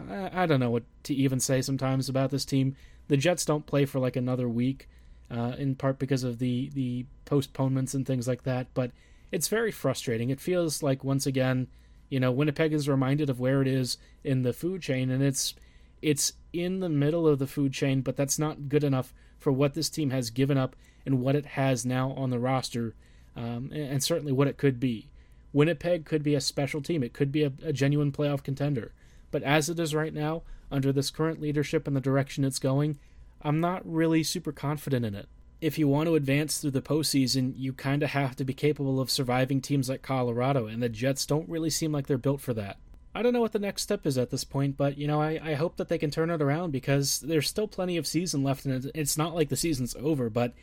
I, 0.11 0.47
don't 0.47 0.61
know 0.61 0.71
what 0.71 0.85
to 1.05 1.15
even 1.15 1.41
say 1.41 1.63
sometimes 1.63 2.09
about 2.09 2.31
this 2.31 2.45
team. 2.45 2.77
The 3.09 3.17
Jets 3.17 3.45
don't 3.45 3.67
play 3.67 3.85
for 3.85 3.99
like 3.99 4.17
another 4.17 4.49
week, 4.49 4.89
uh, 5.31 5.55
in 5.59 5.75
part 5.75 5.99
because 5.99 6.25
of 6.25 6.39
the 6.39 6.71
the 6.75 7.07
postponements 7.25 7.95
and 7.95 8.07
things 8.07 8.27
like 8.27 8.45
that. 8.45 8.69
But 8.75 8.93
it's 9.31 9.49
very 9.49 9.71
frustrating. 9.71 10.31
It 10.31 10.41
feels 10.41 10.83
like 10.83 11.05
once 11.05 11.27
again, 11.27 11.69
you 12.09 12.21
know, 12.21 12.31
Winnipeg 12.31 12.73
is 12.73 12.89
reminded 12.89 13.31
of 13.31 13.41
where 13.41 13.63
it 13.63 13.69
is 13.69 13.97
in 14.23 14.43
the 14.43 14.53
food 14.53 14.83
chain, 14.83 15.11
and 15.11 15.23
it's 15.23 15.55
it's 16.01 16.35
in 16.53 16.81
the 16.81 16.89
middle 16.89 17.27
of 17.27 17.39
the 17.39 17.47
food 17.47 17.73
chain, 17.73 18.03
but 18.03 18.17
that's 18.17 18.39
not 18.39 18.69
good 18.69 18.85
enough 18.85 19.15
for 19.39 19.53
what 19.53 19.75
this 19.75 19.89
team 19.89 20.11
has 20.11 20.31
given 20.31 20.59
up 20.59 20.77
and 21.07 21.21
what 21.21 21.37
it 21.37 21.47
has 21.47 21.87
now 21.87 22.13
on 22.13 22.31
the 22.31 22.39
roster, 22.39 22.95
um, 23.37 23.71
and, 23.73 24.03
certainly 24.03 24.33
what 24.33 24.49
it 24.49 24.59
could 24.59 24.79
be. 24.79 25.09
Winnipeg 25.53 26.05
could 26.05 26.23
be 26.23 26.35
a 26.35 26.41
special 26.41 26.81
team. 26.81 27.03
It 27.03 27.13
could 27.13 27.31
be 27.33 27.45
a, 27.45 27.53
a 27.63 27.73
genuine 27.73 28.13
playoff 28.13 28.43
contender 28.43 28.93
But 29.31 29.43
as 29.43 29.69
it 29.69 29.79
is 29.79 29.95
right 29.95 30.15
now, 30.15 30.43
under 30.71 30.93
this 30.93 31.11
current 31.11 31.41
leadership 31.41 31.87
and 31.87 31.95
the 31.95 32.01
direction 32.01 32.45
it's 32.45 32.59
going, 32.59 32.99
I'm 33.43 33.61
not 33.61 33.83
really 33.85 34.23
super 34.23 34.53
confident 34.53 35.05
in 35.05 35.15
it. 35.15 35.29
If 35.61 35.79
you 35.79 35.87
want 35.87 36.09
to 36.09 36.17
advance 36.17 36.59
through 36.59 36.73
the 36.73 36.83
postseason, 36.83 37.55
you 37.57 37.73
kind 37.73 38.03
of 38.03 38.11
have 38.11 38.35
to 38.37 38.45
be 38.45 38.55
capable 38.55 39.01
of 39.01 39.11
surviving 39.11 39.61
teams 39.61 39.89
like 39.89 40.03
Colorado, 40.03 40.67
and 40.67 40.83
the 40.83 40.89
Jets 40.89 41.27
don't 41.27 41.49
really 41.49 41.71
seem 41.71 41.93
like 41.93 42.07
they're 42.07 42.19
built 42.19 42.41
for 42.41 42.55
that. 42.55 42.79
I 43.15 43.23
don't 43.23 43.33
know 43.33 43.43
what 43.43 43.53
the 43.53 43.59
next 43.59 43.83
step 43.83 44.07
is 44.07 44.17
at 44.17 44.31
this 44.31 44.43
point, 44.43 44.77
but 44.77 44.97
you 44.97 45.07
know, 45.07 45.21
I, 45.21 45.39
I 45.43 45.55
hope 45.55 45.77
that 45.77 45.89
they 45.89 45.99
can 45.99 46.11
turn 46.11 46.31
it 46.31 46.41
around 46.41 46.71
because 46.71 47.21
there's 47.21 47.49
still 47.49 47.69
plenty 47.69 47.97
of 47.97 48.07
season 48.07 48.43
left, 48.43 48.65
and 48.65 48.91
it's 48.95 49.19
not 49.19 49.35
like 49.35 49.51
the 49.51 49.57
season's 49.57 49.95
over. 49.97 50.31
But 50.31 50.55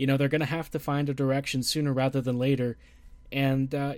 you 0.00 0.06
know, 0.06 0.16
they're 0.16 0.28
going 0.28 0.40
to 0.40 0.46
have 0.46 0.70
to 0.70 0.78
find 0.78 1.10
a 1.10 1.14
direction 1.14 1.62
sooner 1.62 1.92
rather 1.92 2.22
than 2.22 2.38
later, 2.38 2.78
and 3.30 3.74
uh, 3.74 3.92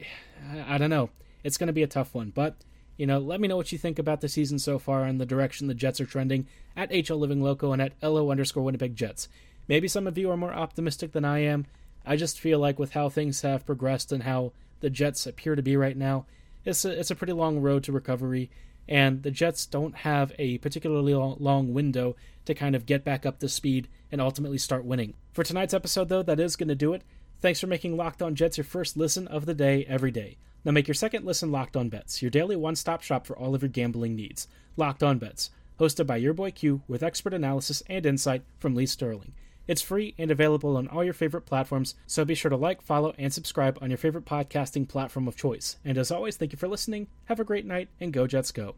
I, 0.66 0.76
don't 0.76 0.90
know. 0.90 1.10
It's 1.44 1.56
going 1.56 1.68
to 1.68 1.72
be 1.72 1.84
a 1.84 1.86
tough 1.86 2.12
one, 2.12 2.32
but 2.34 2.56
you 2.96 3.06
know, 3.06 3.20
let 3.20 3.40
me 3.40 3.46
know 3.46 3.56
what 3.56 3.70
you 3.70 3.78
think 3.78 4.00
about 4.00 4.20
the 4.20 4.28
season 4.28 4.58
so 4.58 4.80
far 4.80 5.04
and 5.04 5.20
the 5.20 5.24
direction 5.24 5.68
the 5.68 5.74
Jets 5.74 6.00
are 6.00 6.04
trending 6.04 6.48
at 6.76 6.90
HL 6.90 7.20
Living 7.20 7.40
Loco 7.40 7.70
and 7.70 7.80
at 7.80 7.92
LO 8.02 8.32
underscore 8.32 8.64
Winnipeg 8.64 8.96
Jets. 8.96 9.28
Maybe 9.68 9.86
some 9.86 10.08
of 10.08 10.18
you 10.18 10.28
are 10.32 10.36
more 10.36 10.52
optimistic 10.52 11.12
than 11.12 11.24
I 11.24 11.38
am. 11.38 11.66
I 12.04 12.16
just 12.16 12.40
feel 12.40 12.58
like 12.58 12.80
with 12.80 12.94
how 12.94 13.08
things 13.08 13.42
have 13.42 13.64
progressed 13.64 14.10
and 14.10 14.24
how 14.24 14.50
the 14.80 14.90
Jets 14.90 15.24
appear 15.24 15.54
to 15.54 15.62
be 15.62 15.76
right 15.76 15.96
now, 15.96 16.26
it's 16.64 16.84
a, 16.84 16.98
it's 16.98 17.12
a 17.12 17.16
pretty 17.16 17.32
long 17.32 17.60
road 17.60 17.84
to 17.84 17.92
recovery, 17.92 18.50
and 18.92 19.22
the 19.22 19.31
Jets 19.31 19.64
don't 19.64 19.96
have 19.96 20.35
a 20.38 20.59
particularly 20.59 21.14
long 21.14 21.72
window 21.72 22.14
to 22.44 22.55
kind 22.55 22.76
of 22.76 22.85
get 22.85 23.05
back 23.05 23.24
up 23.24 23.38
to 23.38 23.48
speed 23.48 23.88
and 24.12 24.20
ultimately 24.20 24.59
start 24.59 24.85
winning. 24.85 25.14
For 25.33 25.42
tonight's 25.42 25.72
episode, 25.72 26.11
though, 26.11 26.22
that 26.22 26.38
is 26.38 26.57
going 26.57 26.68
to 26.68 26.74
do 26.74 26.92
it. 26.92 27.02
Thanks 27.40 27.59
for 27.59 27.66
making 27.66 27.96
Locked 27.96 28.20
On 28.20 28.35
Jets 28.35 28.59
your 28.59 28.66
first 28.66 28.98
listen 28.98 29.26
of 29.28 29.46
the 29.46 29.55
day 29.55 29.87
every 29.88 30.11
day. 30.11 30.37
Now 30.62 30.72
make 30.72 30.87
your 30.87 30.94
second 30.94 31.24
listen 31.24 31.50
Locked 31.50 31.74
On 31.74 31.88
Bets, 31.88 32.20
your 32.20 32.31
daily 32.31 32.55
one 32.55 32.76
stop 32.76 33.02
shop 33.02 33.26
for 33.26 33.35
all 33.35 33.55
of 33.55 33.62
your 33.62 33.70
gambling 33.70 34.14
needs. 34.14 34.46
Locked 34.76 35.02
On 35.02 35.16
Bets, 35.18 35.50
hosted 35.81 36.07
by 36.07 36.18
your 36.18 36.35
boy 36.35 36.50
Q 36.50 36.83
with 36.87 37.02
expert 37.02 37.33
analysis 37.33 37.83
and 37.87 38.05
insight 38.05 38.42
from 38.59 38.74
Lee 38.74 38.85
Sterling. 38.85 39.33
It's 39.66 39.81
free 39.81 40.14
and 40.18 40.31
available 40.31 40.76
on 40.76 40.87
all 40.88 41.02
your 41.02 41.14
favorite 41.14 41.46
platforms, 41.46 41.94
so 42.07 42.26
be 42.26 42.35
sure 42.35 42.50
to 42.50 42.57
like, 42.57 42.83
follow, 42.83 43.14
and 43.16 43.33
subscribe 43.33 43.78
on 43.81 43.88
your 43.88 43.96
favorite 43.96 44.26
podcasting 44.26 44.87
platform 44.87 45.26
of 45.26 45.37
choice. 45.37 45.76
And 45.83 45.96
as 45.96 46.11
always, 46.11 46.37
thank 46.37 46.52
you 46.52 46.59
for 46.59 46.68
listening. 46.68 47.07
Have 47.24 47.40
a 47.40 47.44
great 47.44 47.64
night, 47.64 47.88
and 47.98 48.12
go 48.12 48.26
Jets 48.26 48.52
go. 48.52 48.74